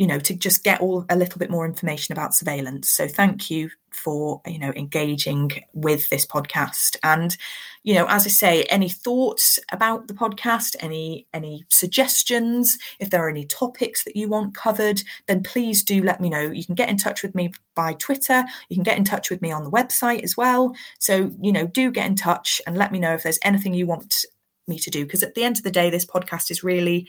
you 0.02 0.08
know 0.08 0.18
to 0.18 0.34
just 0.34 0.64
get 0.64 0.82
all 0.82 1.06
a 1.12 1.16
little 1.16 1.38
bit 1.38 1.52
more 1.52 1.64
information 1.64 2.12
about 2.12 2.34
surveillance. 2.34 2.90
So 2.90 3.08
thank 3.08 3.52
you 3.52 3.70
for 3.92 4.42
you 4.48 4.58
know 4.58 4.74
engaging 4.76 5.52
with 5.74 6.10
this 6.10 6.26
podcast. 6.26 6.98
And 7.04 7.38
you 7.84 7.94
know 7.94 8.08
as 8.08 8.26
i 8.26 8.30
say 8.30 8.64
any 8.64 8.90
thoughts 8.90 9.60
about 9.72 10.08
the 10.08 10.14
podcast 10.14 10.76
any 10.80 11.26
any 11.34 11.66
suggestions 11.70 12.78
if 13.00 13.10
there 13.10 13.26
are 13.26 13.30
any 13.30 13.44
topics 13.44 14.04
that 14.04 14.16
you 14.16 14.28
want 14.28 14.54
covered 14.54 15.02
then 15.26 15.42
please 15.42 15.84
do 15.84 16.04
let 16.04 16.20
me 16.20 16.30
know. 16.30 16.50
You 16.52 16.66
can 16.66 16.76
get 16.76 16.90
in 16.90 16.98
touch 16.98 17.22
with 17.22 17.36
me 17.36 17.54
by 17.76 17.94
twitter. 17.94 18.44
You 18.70 18.76
can 18.76 18.84
get 18.84 18.98
in 18.98 19.04
touch 19.04 19.30
with 19.30 19.42
me 19.44 19.52
on 19.52 19.64
the 19.64 19.72
website 19.72 20.24
as 20.24 20.36
well. 20.36 20.76
So 20.98 21.32
you 21.40 21.52
know 21.52 21.68
do 21.68 21.92
get 21.92 22.08
in 22.08 22.16
touch 22.16 22.60
and 22.66 22.76
let 22.76 22.92
me 22.92 22.98
know 22.98 23.14
if 23.14 23.22
there's 23.22 23.40
anything 23.44 23.76
you 23.76 23.86
want 23.86 24.26
me 24.68 24.80
to 24.80 24.90
do 24.90 25.06
because 25.06 25.22
at 25.22 25.36
the 25.36 25.44
end 25.44 25.58
of 25.58 25.64
the 25.64 25.72
day 25.72 25.92
this 25.92 26.06
podcast 26.06 26.50
is 26.50 26.64
really 26.64 27.08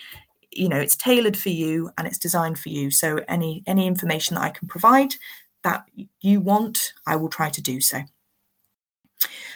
you 0.52 0.68
know 0.68 0.78
it's 0.78 0.96
tailored 0.96 1.36
for 1.36 1.48
you 1.48 1.90
and 1.98 2.06
it's 2.06 2.18
designed 2.18 2.58
for 2.58 2.68
you. 2.68 2.90
So 2.90 3.20
any 3.28 3.62
any 3.66 3.86
information 3.86 4.34
that 4.34 4.42
i 4.42 4.50
can 4.50 4.68
provide 4.68 5.14
that 5.62 5.84
you 6.20 6.40
want 6.40 6.92
i 7.06 7.16
will 7.16 7.28
try 7.28 7.50
to 7.50 7.62
do 7.62 7.80
so. 7.80 8.00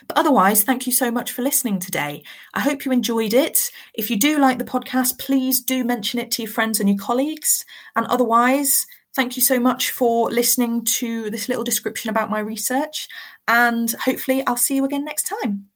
But 0.08 0.18
otherwise 0.18 0.62
thank 0.62 0.86
you 0.86 0.92
so 0.92 1.10
much 1.10 1.32
for 1.32 1.42
listening 1.42 1.80
today. 1.80 2.22
I 2.54 2.60
hope 2.60 2.84
you 2.84 2.92
enjoyed 2.92 3.34
it. 3.34 3.70
If 3.94 4.10
you 4.10 4.18
do 4.18 4.38
like 4.38 4.58
the 4.58 4.64
podcast 4.64 5.18
please 5.18 5.60
do 5.60 5.84
mention 5.84 6.20
it 6.20 6.30
to 6.32 6.42
your 6.42 6.50
friends 6.50 6.80
and 6.80 6.88
your 6.88 6.98
colleagues. 6.98 7.64
And 7.96 8.06
otherwise 8.06 8.86
thank 9.14 9.36
you 9.36 9.42
so 9.42 9.58
much 9.58 9.90
for 9.90 10.30
listening 10.30 10.84
to 10.84 11.30
this 11.30 11.48
little 11.48 11.64
description 11.64 12.10
about 12.10 12.30
my 12.30 12.40
research. 12.40 13.08
And 13.48 13.92
hopefully 13.92 14.44
i'll 14.46 14.56
see 14.56 14.76
you 14.76 14.84
again 14.84 15.04
next 15.04 15.24
time 15.24 15.68